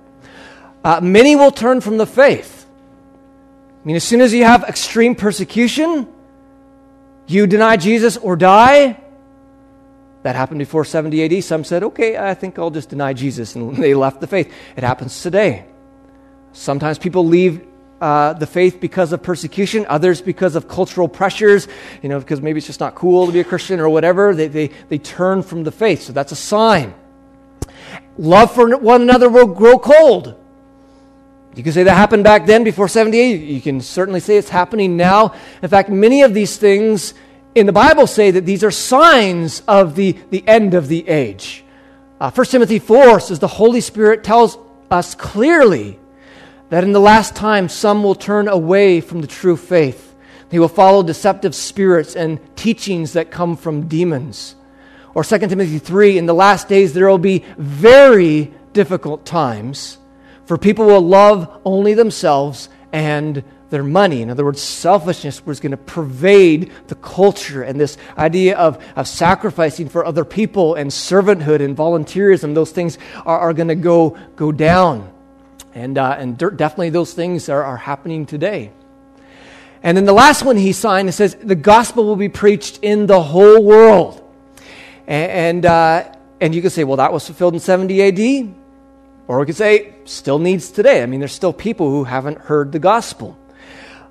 Uh, 0.84 1.00
many 1.02 1.36
will 1.36 1.52
turn 1.52 1.82
from 1.82 1.97
the 1.97 2.06
faith. 2.06 2.65
I 3.82 3.88
mean, 3.88 3.95
as 3.95 4.04
soon 4.04 4.21
as 4.21 4.34
you 4.34 4.43
have 4.43 4.63
extreme 4.63 5.15
persecution, 5.15 6.08
you 7.28 7.47
deny 7.47 7.78
Jesus 7.78 8.17
or 8.17 8.36
die. 8.36 9.00
That 10.24 10.36
happened 10.36 10.60
before 10.60 10.86
70 10.86 11.38
AD. 11.38 11.43
Some 11.43 11.63
said, 11.63 11.84
okay, 11.84 12.17
I 12.17 12.34
think 12.36 12.60
I'll 12.60 12.69
just 12.69 12.89
deny 12.89 13.13
Jesus. 13.13 13.56
And 13.56 13.76
they 13.84 13.93
left 13.93 14.21
the 14.21 14.28
faith. 14.28 14.54
It 14.76 14.84
happens 14.84 15.21
today. 15.21 15.65
Sometimes 16.54 16.97
people 17.00 17.26
leave 17.26 17.65
uh, 18.02 18.34
the 18.34 18.48
faith 18.48 18.82
because 18.82 19.14
of 19.14 19.22
persecution, 19.22 19.86
others 19.88 20.22
because 20.22 20.56
of 20.56 20.68
cultural 20.68 21.08
pressures, 21.08 21.68
you 22.02 22.10
know, 22.10 22.20
because 22.20 22.42
maybe 22.42 22.58
it's 22.58 22.68
just 22.68 22.80
not 22.80 22.96
cool 22.96 23.28
to 23.28 23.32
be 23.32 23.40
a 23.40 23.44
Christian 23.44 23.80
or 23.80 23.90
whatever. 23.90 24.34
They, 24.34 24.48
they, 24.48 24.68
they 24.90 24.98
turn 24.98 25.44
from 25.44 25.64
the 25.64 25.72
faith. 25.72 26.02
So 26.02 26.12
that's 26.12 26.32
a 26.32 26.36
sign. 26.36 26.96
Love 28.18 28.54
for 28.54 28.76
one 28.78 29.04
another 29.04 29.30
will 29.30 29.48
grow 29.48 29.78
cold. 29.78 30.36
You 31.56 31.64
can 31.64 31.74
say 31.74 31.84
that 31.84 31.96
happened 31.96 32.24
back 32.24 32.46
then 32.46 32.64
before 32.64 32.88
78. 32.88 33.42
You 33.42 33.62
can 33.62 33.82
certainly 33.82 34.20
say 34.20 34.38
it's 34.38 34.50
happening 34.50 34.98
now. 34.98 35.36
In 35.62 35.70
fact, 35.70 35.90
many 35.90 36.24
of 36.24 36.34
these 36.34 36.58
things 36.58 37.14
in 37.54 37.66
the 37.66 37.74
Bible 37.74 38.08
say 38.08 38.32
that 38.32 38.46
these 38.46 38.64
are 38.64 38.72
signs 38.72 39.62
of 39.68 39.96
the, 39.96 40.18
the 40.32 40.48
end 40.48 40.74
of 40.74 40.88
the 40.88 41.08
age. 41.08 41.64
Uh, 42.20 42.32
1 42.32 42.48
Timothy 42.48 42.80
4 42.80 43.20
says 43.20 43.40
the 43.40 43.48
Holy 43.48 43.82
Spirit 43.82 44.24
tells 44.24 44.58
us 44.90 45.14
clearly 45.14 46.00
that 46.72 46.86
in 46.86 46.94
the 46.94 47.02
last 47.02 47.36
time 47.36 47.68
some 47.68 48.02
will 48.02 48.16
turn 48.16 48.48
away 48.48 49.02
from 49.02 49.20
the 49.20 49.28
true 49.28 49.58
faith. 49.58 50.16
They 50.50 50.58
will 50.58 50.70
follow 50.70 51.04
deceptive 51.04 51.54
spirits 51.54 52.16
and 52.16 52.40
teachings 52.56 53.14
that 53.14 53.30
come 53.30 53.58
from 53.58 53.90
demons. 53.90 54.56
Or 55.14 55.26
2 55.26 55.40
Timothy 55.40 55.80
3 55.80 56.18
In 56.18 56.28
the 56.28 56.34
last 56.34 56.70
days 56.70 56.94
there 56.94 57.10
will 57.10 57.18
be 57.18 57.44
very 57.58 58.54
difficult 58.72 59.26
times, 59.26 59.98
for 60.46 60.58
people 60.58 60.86
will 60.86 61.02
love 61.02 61.62
only 61.66 61.94
themselves 61.94 62.70
and 62.94 63.44
their 63.70 63.84
money. 63.84 64.22
In 64.22 64.30
other 64.30 64.46
words, 64.46 64.62
selfishness 64.62 65.46
was 65.46 65.60
going 65.60 65.72
to 65.72 65.78
pervade 65.78 66.72
the 66.88 66.96
culture, 66.96 67.64
and 67.64 67.80
this 67.80 67.98
idea 68.18 68.58
of, 68.58 68.82
of 68.96 69.10
sacrificing 69.10 69.90
for 69.90 70.06
other 70.06 70.24
people 70.24 70.76
and 70.76 70.90
servanthood 70.90 71.60
and 71.60 71.76
volunteerism, 71.76 72.56
those 72.56 72.72
things 72.72 72.98
are, 73.26 73.40
are 73.40 73.54
going 73.54 73.68
to 73.68 73.76
go, 73.76 74.18
go 74.38 74.54
down. 74.54 75.12
And, 75.74 75.98
uh, 75.98 76.16
and 76.18 76.38
definitely 76.38 76.90
those 76.90 77.14
things 77.14 77.48
are, 77.50 77.64
are 77.64 77.78
happening 77.78 78.26
today. 78.26 78.72
And 79.84 79.98
then 79.98 80.06
the 80.06 80.14
last 80.14 80.44
one 80.44 80.58
he 80.58 80.74
signed, 80.74 81.10
it 81.10 81.14
says, 81.14 81.36
the 81.36 81.56
gospel 81.56 82.06
will 82.06 82.16
be 82.16 82.30
preached 82.30 82.80
in 82.82 83.08
the 83.08 83.22
whole 83.22 83.64
world. 83.64 84.22
And, 85.08 85.32
and, 85.32 85.66
uh, 85.66 86.16
and 86.40 86.54
you 86.54 86.62
could 86.62 86.72
say, 86.72 86.84
well, 86.84 86.98
that 86.98 87.12
was 87.12 87.26
fulfilled 87.26 87.54
in 87.54 87.60
70 87.60 88.02
AD. 88.02 88.54
Or 89.28 89.40
we 89.40 89.46
could 89.46 89.56
say, 89.56 89.96
still 90.06 90.40
needs 90.40 90.70
today. 90.72 91.02
I 91.02 91.06
mean, 91.06 91.20
there's 91.20 91.32
still 91.32 91.54
people 91.54 91.90
who 91.90 92.04
haven't 92.04 92.38
heard 92.40 92.72
the 92.72 92.80
gospel. 92.80 93.38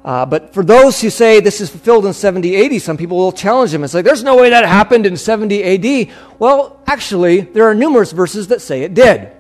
Uh, 0.03 0.25
but 0.25 0.55
for 0.55 0.65
those 0.65 1.01
who 1.01 1.11
say 1.11 1.41
this 1.41 1.61
is 1.61 1.69
fulfilled 1.69 2.07
in 2.07 2.15
70 2.15 2.57
AD, 2.77 2.81
some 2.81 2.97
people 2.97 3.19
will 3.19 3.33
challenge 3.33 3.71
them 3.71 3.83
and 3.83 3.91
say, 3.91 4.01
there's 4.01 4.25
no 4.25 4.37
way 4.37 4.51
that 4.51 4.65
happened 4.65 5.05
in 5.05 5.17
70 5.17 5.63
AD. 6.09 6.15
Well, 6.39 6.81
actually, 6.87 7.43
there 7.43 7.69
are 7.69 7.75
numerous 7.75 8.13
verses 8.13 8.49
that 8.49 8.63
say 8.63 8.83
it 8.83 8.95
did. 8.95 9.31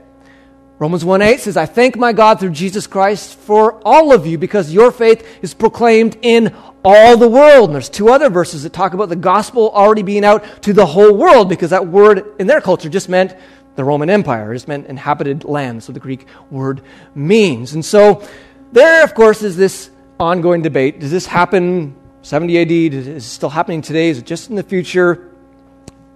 Romans 0.80 1.04
1 1.04 1.20
8 1.20 1.40
says, 1.40 1.58
I 1.58 1.66
thank 1.66 1.98
my 1.98 2.14
God 2.14 2.40
through 2.40 2.52
Jesus 2.52 2.86
Christ 2.86 3.38
for 3.38 3.82
all 3.84 4.14
of 4.14 4.26
you 4.26 4.38
because 4.38 4.72
your 4.72 4.90
faith 4.90 5.28
is 5.42 5.52
proclaimed 5.52 6.16
in 6.22 6.56
all 6.82 7.18
the 7.18 7.28
world. 7.28 7.68
And 7.68 7.74
there's 7.74 7.90
two 7.90 8.08
other 8.08 8.30
verses 8.30 8.62
that 8.62 8.72
talk 8.72 8.94
about 8.94 9.10
the 9.10 9.16
gospel 9.16 9.70
already 9.72 10.02
being 10.02 10.24
out 10.24 10.62
to 10.62 10.72
the 10.72 10.86
whole 10.86 11.14
world 11.14 11.50
because 11.50 11.68
that 11.68 11.86
word 11.86 12.24
in 12.38 12.46
their 12.46 12.62
culture 12.62 12.88
just 12.88 13.10
meant 13.10 13.36
the 13.76 13.84
Roman 13.84 14.08
Empire, 14.08 14.52
it 14.52 14.56
just 14.56 14.68
meant 14.68 14.86
inhabited 14.86 15.44
land. 15.44 15.84
So 15.84 15.92
the 15.92 16.00
Greek 16.00 16.26
word 16.50 16.80
means. 17.14 17.74
And 17.74 17.84
so 17.84 18.26
there, 18.72 19.04
of 19.04 19.14
course, 19.14 19.42
is 19.42 19.58
this 19.58 19.90
ongoing 20.18 20.62
debate. 20.62 20.98
Does 20.98 21.10
this 21.10 21.26
happen 21.26 21.94
70 22.22 22.58
AD? 22.58 22.70
Is 22.94 23.06
it 23.06 23.20
still 23.20 23.50
happening 23.50 23.82
today? 23.82 24.08
Is 24.08 24.16
it 24.16 24.24
just 24.24 24.48
in 24.48 24.56
the 24.56 24.62
future? 24.62 25.30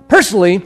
Personally, 0.08 0.64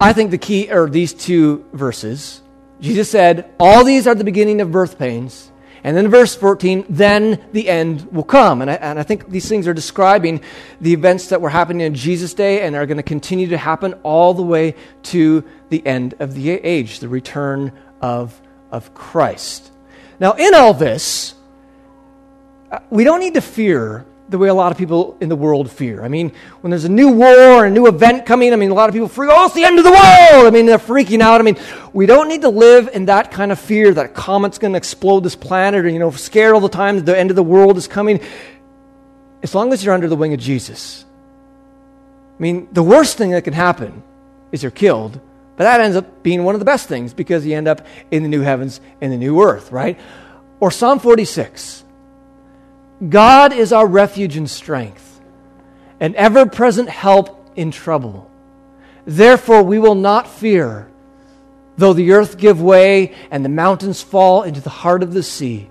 I 0.00 0.12
think 0.12 0.30
the 0.30 0.38
key 0.38 0.70
are 0.70 0.88
these 0.88 1.12
two 1.12 1.64
verses. 1.72 2.40
Jesus 2.80 3.10
said, 3.10 3.52
All 3.58 3.84
these 3.84 4.06
are 4.06 4.14
the 4.14 4.24
beginning 4.24 4.60
of 4.60 4.70
birth 4.70 4.98
pains. 4.98 5.50
And 5.86 5.96
then 5.96 6.08
verse 6.08 6.34
14, 6.34 6.84
then 6.88 7.44
the 7.52 7.68
end 7.68 8.10
will 8.12 8.24
come. 8.24 8.60
And 8.60 8.68
I, 8.68 8.74
and 8.74 8.98
I 8.98 9.04
think 9.04 9.30
these 9.30 9.48
things 9.48 9.68
are 9.68 9.74
describing 9.74 10.40
the 10.80 10.92
events 10.92 11.28
that 11.28 11.40
were 11.40 11.48
happening 11.48 11.86
in 11.86 11.94
Jesus' 11.94 12.34
day 12.34 12.62
and 12.62 12.74
are 12.74 12.86
going 12.86 12.96
to 12.96 13.04
continue 13.04 13.46
to 13.50 13.56
happen 13.56 13.92
all 14.02 14.34
the 14.34 14.42
way 14.42 14.74
to 15.04 15.44
the 15.68 15.86
end 15.86 16.14
of 16.18 16.34
the 16.34 16.50
age, 16.50 16.98
the 16.98 17.08
return 17.08 17.70
of, 18.00 18.40
of 18.72 18.94
Christ. 18.94 19.70
Now, 20.18 20.32
in 20.32 20.56
all 20.56 20.74
this, 20.74 21.34
uh, 22.72 22.80
we 22.90 23.04
don't 23.04 23.20
need 23.20 23.34
to 23.34 23.40
fear 23.40 24.04
the 24.28 24.38
way 24.38 24.48
a 24.48 24.54
lot 24.54 24.72
of 24.72 24.78
people 24.78 25.16
in 25.20 25.28
the 25.28 25.36
world 25.36 25.70
fear. 25.70 26.02
I 26.02 26.08
mean, 26.08 26.32
when 26.60 26.70
there's 26.70 26.84
a 26.84 26.88
new 26.88 27.12
war 27.12 27.64
a 27.64 27.70
new 27.70 27.86
event 27.86 28.26
coming, 28.26 28.52
I 28.52 28.56
mean, 28.56 28.70
a 28.70 28.74
lot 28.74 28.88
of 28.88 28.92
people 28.92 29.08
freak, 29.08 29.30
oh, 29.32 29.46
it's 29.46 29.54
the 29.54 29.64
end 29.64 29.78
of 29.78 29.84
the 29.84 29.90
world. 29.90 30.46
I 30.46 30.50
mean, 30.50 30.66
they're 30.66 30.78
freaking 30.78 31.20
out. 31.20 31.40
I 31.40 31.44
mean, 31.44 31.56
we 31.92 32.06
don't 32.06 32.28
need 32.28 32.42
to 32.42 32.48
live 32.48 32.88
in 32.92 33.06
that 33.06 33.30
kind 33.30 33.52
of 33.52 33.60
fear 33.60 33.94
that 33.94 34.06
a 34.06 34.08
comet's 34.08 34.58
going 34.58 34.72
to 34.72 34.76
explode 34.76 35.20
this 35.20 35.36
planet 35.36 35.84
or, 35.84 35.88
you 35.88 35.98
know, 35.98 36.10
scared 36.10 36.54
all 36.54 36.60
the 36.60 36.68
time 36.68 36.96
that 36.96 37.06
the 37.06 37.16
end 37.16 37.30
of 37.30 37.36
the 37.36 37.42
world 37.42 37.76
is 37.76 37.86
coming. 37.86 38.20
As 39.42 39.54
long 39.54 39.72
as 39.72 39.84
you're 39.84 39.94
under 39.94 40.08
the 40.08 40.16
wing 40.16 40.34
of 40.34 40.40
Jesus. 40.40 41.04
I 42.38 42.42
mean, 42.42 42.68
the 42.72 42.82
worst 42.82 43.16
thing 43.16 43.30
that 43.30 43.44
can 43.44 43.54
happen 43.54 44.02
is 44.50 44.62
you're 44.62 44.72
killed, 44.72 45.20
but 45.56 45.64
that 45.64 45.80
ends 45.80 45.96
up 45.96 46.22
being 46.22 46.42
one 46.42 46.54
of 46.54 46.58
the 46.58 46.64
best 46.64 46.88
things 46.88 47.14
because 47.14 47.46
you 47.46 47.54
end 47.54 47.68
up 47.68 47.86
in 48.10 48.22
the 48.22 48.28
new 48.28 48.42
heavens 48.42 48.80
and 49.00 49.12
the 49.12 49.16
new 49.16 49.40
earth, 49.40 49.70
right? 49.70 49.98
Or 50.58 50.70
Psalm 50.70 50.98
46 50.98 51.84
God 52.96 53.52
is 53.52 53.74
our 53.74 53.86
refuge 53.86 54.38
and 54.38 54.48
strength, 54.48 55.20
an 56.00 56.14
ever 56.14 56.46
present 56.46 56.88
help 56.88 57.50
in 57.54 57.70
trouble. 57.70 58.30
Therefore, 59.04 59.62
we 59.62 59.78
will 59.78 59.94
not 59.94 60.26
fear, 60.26 60.88
though 61.76 61.92
the 61.92 62.12
earth 62.12 62.38
give 62.38 62.62
way 62.62 63.14
and 63.30 63.44
the 63.44 63.50
mountains 63.50 64.02
fall 64.02 64.44
into 64.44 64.62
the 64.62 64.70
heart 64.70 65.02
of 65.02 65.12
the 65.12 65.22
sea, 65.22 65.68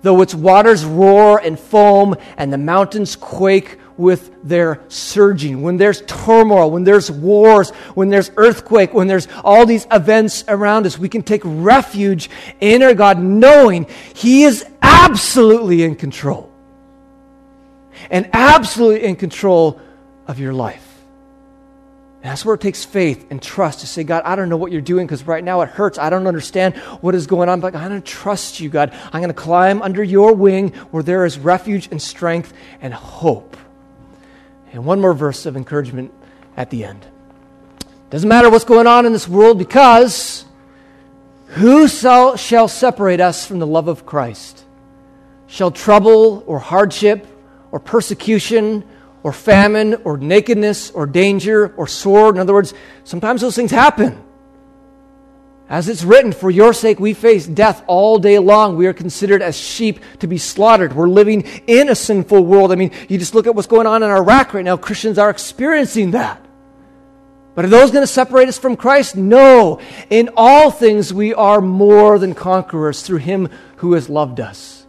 though 0.00 0.22
its 0.22 0.34
waters 0.34 0.82
roar 0.82 1.38
and 1.38 1.60
foam 1.60 2.14
and 2.38 2.50
the 2.50 2.58
mountains 2.58 3.16
quake 3.16 3.78
with 3.98 4.34
their 4.42 4.80
surging. 4.88 5.60
When 5.60 5.76
there's 5.76 6.00
turmoil, 6.06 6.70
when 6.70 6.84
there's 6.84 7.10
wars, 7.10 7.68
when 7.94 8.08
there's 8.08 8.30
earthquake, 8.38 8.94
when 8.94 9.08
there's 9.08 9.28
all 9.44 9.66
these 9.66 9.86
events 9.92 10.42
around 10.48 10.86
us, 10.86 10.98
we 10.98 11.10
can 11.10 11.22
take 11.22 11.42
refuge 11.44 12.30
in 12.60 12.82
our 12.82 12.94
God 12.94 13.18
knowing 13.18 13.86
He 14.14 14.44
is 14.44 14.64
absolutely 14.80 15.82
in 15.82 15.96
control 15.96 16.51
and 18.10 18.28
absolutely 18.32 19.06
in 19.06 19.16
control 19.16 19.80
of 20.26 20.38
your 20.38 20.52
life. 20.52 20.88
And 22.22 22.30
that's 22.30 22.44
where 22.44 22.54
it 22.54 22.60
takes 22.60 22.84
faith 22.84 23.26
and 23.30 23.42
trust 23.42 23.80
to 23.80 23.86
say, 23.88 24.04
God, 24.04 24.22
I 24.24 24.36
don't 24.36 24.48
know 24.48 24.56
what 24.56 24.70
you're 24.70 24.80
doing 24.80 25.06
because 25.06 25.26
right 25.26 25.42
now 25.42 25.60
it 25.62 25.68
hurts. 25.68 25.98
I 25.98 26.08
don't 26.08 26.28
understand 26.28 26.76
what 27.00 27.16
is 27.16 27.26
going 27.26 27.48
on, 27.48 27.58
but 27.58 27.74
I'm 27.74 27.88
going 27.88 28.00
to 28.00 28.06
trust 28.06 28.60
you, 28.60 28.68
God. 28.68 28.92
I'm 29.12 29.20
going 29.20 29.28
to 29.28 29.34
climb 29.34 29.82
under 29.82 30.04
your 30.04 30.32
wing 30.32 30.68
where 30.92 31.02
there 31.02 31.24
is 31.24 31.36
refuge 31.36 31.88
and 31.90 32.00
strength 32.00 32.52
and 32.80 32.94
hope. 32.94 33.56
And 34.72 34.84
one 34.84 35.00
more 35.00 35.14
verse 35.14 35.46
of 35.46 35.56
encouragement 35.56 36.14
at 36.56 36.70
the 36.70 36.84
end. 36.84 37.04
Doesn't 38.10 38.28
matter 38.28 38.50
what's 38.50 38.64
going 38.64 38.86
on 38.86 39.04
in 39.04 39.12
this 39.12 39.26
world 39.26 39.58
because 39.58 40.44
who 41.46 41.88
shall, 41.88 42.36
shall 42.36 42.68
separate 42.68 43.20
us 43.20 43.44
from 43.44 43.58
the 43.58 43.66
love 43.66 43.88
of 43.88 44.06
Christ? 44.06 44.64
Shall 45.48 45.72
trouble 45.72 46.44
or 46.46 46.60
hardship 46.60 47.26
or 47.72 47.80
persecution 47.80 48.84
or 49.24 49.32
famine 49.32 49.94
or 50.04 50.16
nakedness 50.16 50.90
or 50.90 51.06
danger 51.06 51.74
or 51.76 51.86
sword. 51.86 52.36
In 52.36 52.40
other 52.40 52.52
words, 52.52 52.74
sometimes 53.04 53.40
those 53.40 53.56
things 53.56 53.70
happen. 53.70 54.22
As 55.68 55.88
it's 55.88 56.04
written, 56.04 56.32
for 56.32 56.50
your 56.50 56.74
sake 56.74 57.00
we 57.00 57.14
face 57.14 57.46
death 57.46 57.82
all 57.86 58.18
day 58.18 58.38
long. 58.38 58.76
We 58.76 58.86
are 58.86 58.92
considered 58.92 59.40
as 59.40 59.56
sheep 59.56 60.00
to 60.18 60.26
be 60.26 60.36
slaughtered. 60.36 60.92
We're 60.92 61.08
living 61.08 61.42
in 61.66 61.88
a 61.88 61.94
sinful 61.94 62.44
world. 62.44 62.72
I 62.72 62.74
mean, 62.74 62.90
you 63.08 63.16
just 63.16 63.34
look 63.34 63.46
at 63.46 63.54
what's 63.54 63.68
going 63.68 63.86
on 63.86 64.02
in 64.02 64.10
Iraq 64.10 64.52
right 64.52 64.64
now. 64.64 64.76
Christians 64.76 65.18
are 65.18 65.30
experiencing 65.30 66.10
that. 66.10 66.44
But 67.54 67.64
are 67.66 67.68
those 67.68 67.90
going 67.90 68.02
to 68.02 68.06
separate 68.06 68.48
us 68.48 68.58
from 68.58 68.76
Christ? 68.76 69.16
No. 69.16 69.80
In 70.10 70.30
all 70.36 70.70
things 70.70 71.12
we 71.12 71.32
are 71.34 71.60
more 71.60 72.18
than 72.18 72.34
conquerors 72.34 73.02
through 73.02 73.18
him 73.18 73.48
who 73.76 73.92
has 73.92 74.08
loved 74.08 74.40
us. 74.40 74.86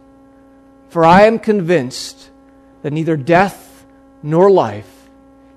For 0.88 1.04
I 1.04 1.22
am 1.22 1.38
convinced 1.38 2.30
that 2.84 2.92
neither 2.92 3.16
death 3.16 3.86
nor 4.22 4.50
life, 4.50 5.08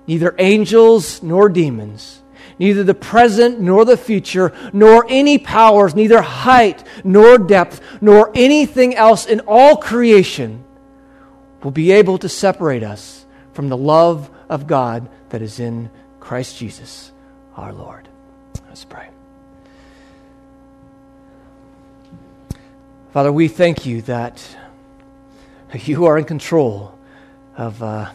neither 0.06 0.34
angels 0.38 1.22
nor 1.22 1.50
demons, 1.50 2.22
neither 2.58 2.82
the 2.82 2.94
present 2.94 3.60
nor 3.60 3.84
the 3.84 3.98
future, 3.98 4.50
nor 4.72 5.04
any 5.10 5.36
powers, 5.36 5.94
neither 5.94 6.22
height 6.22 6.82
nor 7.04 7.36
depth, 7.36 7.82
nor 8.00 8.32
anything 8.34 8.94
else 8.94 9.26
in 9.26 9.40
all 9.40 9.76
creation 9.76 10.64
will 11.62 11.70
be 11.70 11.92
able 11.92 12.16
to 12.16 12.30
separate 12.30 12.82
us 12.82 13.26
from 13.52 13.68
the 13.68 13.76
love 13.76 14.30
of 14.48 14.66
God 14.66 15.06
that 15.28 15.42
is 15.42 15.60
in 15.60 15.90
Christ 16.20 16.56
Jesus 16.56 17.12
our 17.56 17.74
Lord. 17.74 18.08
Let's 18.68 18.86
pray. 18.86 19.10
Father, 23.12 23.30
we 23.30 23.48
thank 23.48 23.84
you 23.84 24.00
that 24.02 24.42
you 25.74 26.06
are 26.06 26.16
in 26.16 26.24
control 26.24 26.97
of, 27.58 27.82
uh, 27.82 28.10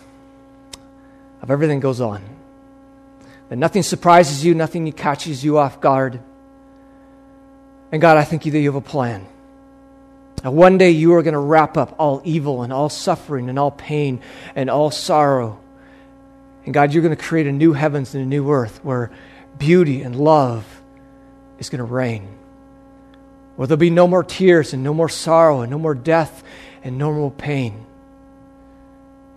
of 1.41 1.51
everything 1.51 1.81
goes 1.81 2.01
on. 2.01 2.23
That 3.49 3.57
nothing 3.57 3.83
surprises 3.83 4.43
you, 4.43 4.55
nothing 4.55 4.91
catches 4.93 5.43
you 5.43 5.59
off 5.59 5.79
guard. 5.81 6.19
And 7.91 8.01
God, 8.01 8.17
I 8.17 8.23
thank 8.23 8.47
you 8.47 8.51
that 8.53 8.59
you 8.59 8.69
have 8.69 8.75
a 8.75 8.81
plan. 8.81 9.27
And 10.43 10.55
one 10.55 10.77
day 10.77 10.91
you 10.91 11.13
are 11.13 11.21
going 11.21 11.33
to 11.33 11.39
wrap 11.39 11.77
up 11.77 11.95
all 11.99 12.21
evil 12.23 12.63
and 12.63 12.73
all 12.73 12.89
suffering 12.89 13.49
and 13.49 13.59
all 13.59 13.69
pain 13.69 14.21
and 14.55 14.69
all 14.69 14.89
sorrow. 14.89 15.59
And 16.65 16.73
God, 16.73 16.93
you're 16.93 17.03
going 17.03 17.15
to 17.15 17.21
create 17.21 17.45
a 17.45 17.51
new 17.51 17.73
heavens 17.73 18.15
and 18.15 18.23
a 18.23 18.27
new 18.27 18.49
earth 18.49 18.79
where 18.83 19.11
beauty 19.57 20.01
and 20.01 20.15
love 20.15 20.65
is 21.59 21.69
going 21.69 21.79
to 21.79 21.83
reign. 21.83 22.27
Where 23.57 23.67
there'll 23.67 23.77
be 23.77 23.89
no 23.89 24.07
more 24.07 24.23
tears 24.23 24.73
and 24.73 24.83
no 24.83 24.93
more 24.93 25.09
sorrow 25.09 25.61
and 25.61 25.69
no 25.69 25.77
more 25.77 25.93
death 25.93 26.43
and 26.81 26.97
no 26.97 27.11
more 27.11 27.31
pain. 27.31 27.85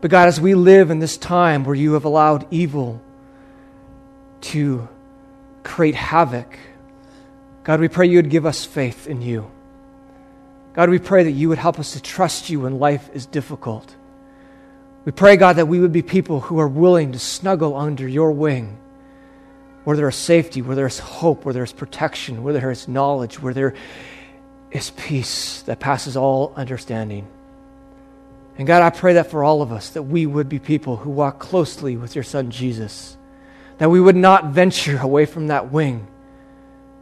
But 0.06 0.12
God, 0.12 0.28
as 0.28 0.40
we 0.40 0.54
live 0.54 0.92
in 0.92 1.00
this 1.00 1.16
time 1.16 1.64
where 1.64 1.74
you 1.74 1.94
have 1.94 2.04
allowed 2.04 2.46
evil 2.52 3.02
to 4.42 4.88
create 5.64 5.96
havoc, 5.96 6.56
God, 7.64 7.80
we 7.80 7.88
pray 7.88 8.06
you 8.06 8.18
would 8.18 8.30
give 8.30 8.46
us 8.46 8.64
faith 8.64 9.08
in 9.08 9.20
you. 9.20 9.50
God, 10.74 10.90
we 10.90 11.00
pray 11.00 11.24
that 11.24 11.32
you 11.32 11.48
would 11.48 11.58
help 11.58 11.80
us 11.80 11.94
to 11.94 12.00
trust 12.00 12.48
you 12.50 12.60
when 12.60 12.78
life 12.78 13.10
is 13.14 13.26
difficult. 13.26 13.96
We 15.04 15.10
pray, 15.10 15.36
God, 15.36 15.56
that 15.56 15.66
we 15.66 15.80
would 15.80 15.90
be 15.90 16.02
people 16.02 16.38
who 16.38 16.60
are 16.60 16.68
willing 16.68 17.10
to 17.10 17.18
snuggle 17.18 17.74
under 17.74 18.06
your 18.06 18.30
wing, 18.30 18.78
where 19.82 19.96
there 19.96 20.08
is 20.08 20.14
safety, 20.14 20.62
where 20.62 20.76
there 20.76 20.86
is 20.86 21.00
hope, 21.00 21.44
where 21.44 21.52
there 21.52 21.64
is 21.64 21.72
protection, 21.72 22.44
where 22.44 22.54
there 22.54 22.70
is 22.70 22.86
knowledge, 22.86 23.42
where 23.42 23.52
there 23.52 23.74
is 24.70 24.90
peace 24.90 25.62
that 25.62 25.80
passes 25.80 26.16
all 26.16 26.52
understanding. 26.54 27.26
And 28.58 28.66
God, 28.66 28.82
I 28.82 28.90
pray 28.90 29.14
that 29.14 29.30
for 29.30 29.44
all 29.44 29.60
of 29.60 29.70
us, 29.70 29.90
that 29.90 30.04
we 30.04 30.24
would 30.24 30.48
be 30.48 30.58
people 30.58 30.96
who 30.96 31.10
walk 31.10 31.38
closely 31.38 31.96
with 31.96 32.14
your 32.14 32.24
Son 32.24 32.50
Jesus, 32.50 33.16
that 33.78 33.90
we 33.90 34.00
would 34.00 34.16
not 34.16 34.46
venture 34.46 34.98
away 35.02 35.26
from 35.26 35.48
that 35.48 35.70
wing. 35.70 36.06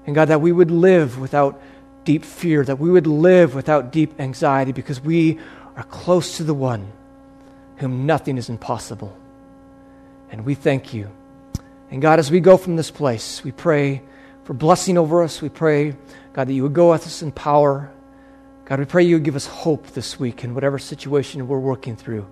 And 0.07 0.14
God, 0.14 0.29
that 0.29 0.40
we 0.40 0.53
would 0.53 0.71
live 0.71 1.19
without 1.19 1.61
deep 2.05 2.25
fear, 2.25 2.64
that 2.64 2.79
we 2.79 2.90
would 2.90 3.07
live 3.07 3.55
without 3.55 3.93
deep 3.93 4.21
anxiety 4.21 4.73
because 4.73 5.01
we 5.01 5.38
are 5.77 5.85
close 5.85 6.37
to 6.37 6.45
the 6.45 6.55
one 6.55 6.93
whom 7.77 8.07
nothing 8.07 8.37
is 8.37 8.49
impossible. 8.49 9.17
And 10.31 10.45
we 10.45 10.55
thank 10.55 10.93
you. 10.93 11.11
And 11.90 12.03
God, 12.03 12.19
as 12.19 12.31
we 12.31 12.40
go 12.40 12.57
from 12.57 12.77
this 12.77 12.90
place, 12.90 13.43
we 13.45 13.53
pray 13.53 14.03
for 14.45 14.53
blessing 14.53 14.99
over 14.99 15.23
us. 15.23 15.40
We 15.40 15.49
pray, 15.49 15.97
God, 16.33 16.49
that 16.49 16.53
you 16.53 16.64
would 16.64 16.75
go 16.75 16.90
with 16.90 17.07
us 17.07 17.23
in 17.23 17.33
power 17.33 17.90
God, 18.64 18.79
we 18.79 18.85
pray 18.87 19.03
you 19.03 19.18
give 19.18 19.37
us 19.37 19.46
hope 19.46 19.88
this 19.88 20.18
week 20.18 20.42
in 20.42 20.55
whatever 20.55 20.79
situation 20.79 21.46
we're 21.46 21.59
working 21.59 21.96
through. 21.96 22.27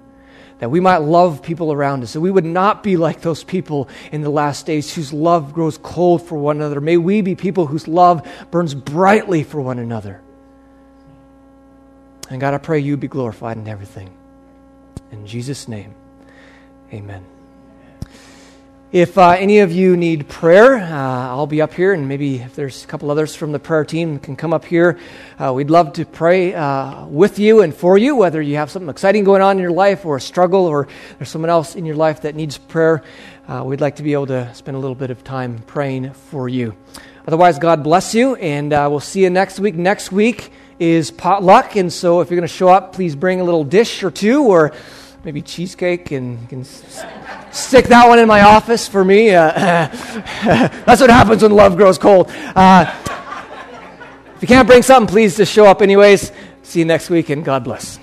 That 0.59 0.71
we 0.71 0.81
might 0.81 0.99
love 0.99 1.43
people 1.43 1.73
around 1.73 2.03
us, 2.03 2.13
that 2.13 2.21
we 2.21 2.31
would 2.31 2.45
not 2.45 2.83
be 2.83 2.97
like 2.97 3.21
those 3.21 3.43
people 3.43 3.89
in 4.13 4.23
the 4.23 4.31
last 4.31 4.65
days 4.65 4.95
whose 4.95 5.13
love 5.13 5.53
grows 5.53 5.77
cold 5.77 6.23
for 6.23 6.37
one 6.37 6.57
another. 6.57 6.81
May 6.81 6.97
we 6.97 7.21
be 7.21 7.35
people 7.35 7.67
whose 7.67 7.89
love 7.89 8.27
burns 8.51 8.75
brightly 8.75 9.43
for 9.43 9.61
one 9.61 9.79
another. 9.79 10.21
And 12.31 12.41
God, 12.41 12.55
I 12.55 12.59
pray 12.59 12.79
you 12.79 12.97
be 12.97 13.09
glorified 13.09 13.57
in 13.57 13.67
everything. 13.67 14.11
In 15.11 15.27
Jesus' 15.27 15.69
name, 15.69 15.95
amen. 16.93 17.27
If 18.93 19.17
uh, 19.17 19.31
any 19.31 19.61
of 19.61 19.73
you 19.73 19.97
need 19.97 20.29
prayer, 20.29 20.75
uh, 20.77 20.91
I'll 20.91 21.47
be 21.47 21.63
up 21.63 21.73
here, 21.73 21.95
and 21.95 22.07
maybe 22.07 22.41
if 22.41 22.55
there's 22.55 22.85
a 22.85 22.87
couple 22.87 23.11
others 23.11 23.35
from 23.35 23.51
the 23.51 23.59
prayer 23.59 23.87
team 23.87 24.19
can 24.19 24.37
come 24.37 24.53
up 24.53 24.67
here. 24.67 24.99
Uh, 25.39 25.55
we'd 25.55 25.71
love 25.71 25.95
to 25.95 26.05
pray 26.05 26.53
uh, 26.53 27.07
with 27.07 27.39
you 27.39 27.63
and 27.63 27.75
for 27.75 27.97
you, 27.97 28.17
whether 28.17 28.43
you 28.43 28.57
have 28.57 28.71
something 28.71 28.91
exciting 28.91 29.25
going 29.25 29.41
on 29.41 29.57
in 29.57 29.63
your 29.63 29.73
life 29.73 30.05
or 30.05 30.17
a 30.17 30.21
struggle 30.21 30.67
or 30.67 30.89
there's 31.17 31.31
someone 31.31 31.49
else 31.49 31.75
in 31.75 31.87
your 31.87 31.97
life 31.97 32.21
that 32.21 32.35
needs 32.35 32.59
prayer. 32.59 33.03
Uh, 33.49 33.63
we'd 33.65 33.81
like 33.81 33.97
to 33.97 34.03
be 34.03 34.13
able 34.13 34.27
to 34.27 34.55
spend 34.55 34.77
a 34.77 34.79
little 34.79 34.95
bit 34.95 35.11
of 35.11 35.25
time 35.25 35.61
praying 35.61 36.13
for 36.13 36.47
you. 36.47 36.77
Otherwise, 37.27 37.59
God 37.59 37.83
bless 37.83 38.15
you, 38.15 38.35
and 38.35 38.75
uh, 38.75 38.89
we'll 38.91 39.01
see 39.01 39.23
you 39.23 39.31
next 39.31 39.59
week. 39.59 39.75
Next 39.75 40.13
week 40.13 40.53
is 40.79 41.11
potluck, 41.11 41.77
and 41.77 41.91
so 41.91 42.21
if 42.21 42.29
you're 42.29 42.37
going 42.39 42.47
to 42.47 42.55
show 42.55 42.69
up, 42.69 42.93
please 42.93 43.17
bring 43.17 43.41
a 43.41 43.45
little 43.45 43.65
dish 43.65 44.03
or 44.03 44.11
two 44.11 44.43
or 44.43 44.75
maybe 45.25 45.43
cheesecake 45.43 46.11
and 46.11 46.49
can 46.49 46.65
stick 46.65 47.87
that 47.87 48.09
one 48.09 48.19
in 48.19 48.27
my 48.27 48.43
office 48.43 48.89
for 48.89 49.05
me. 49.05 49.31
Uh, 49.31 49.49
that's 50.87 51.01
what 51.01 51.11
happens 51.11 51.43
when 51.43 51.53
love 51.53 51.77
grows 51.77 51.99
cold. 51.99 52.31
Uh, 52.55 52.93
if 54.37 54.43
you 54.43 54.49
can't 54.49 54.67
bring 54.67 54.83
something, 54.83 55.13
please 55.13 55.37
just 55.37 55.53
show 55.53 55.67
up 55.67 55.83
anyways. 55.83 56.33
See 56.63 56.81
you 56.81 56.85
next 56.85 57.11
week 57.11 57.31
and 57.31 57.45
God 57.45 57.65
bless. 57.65 58.02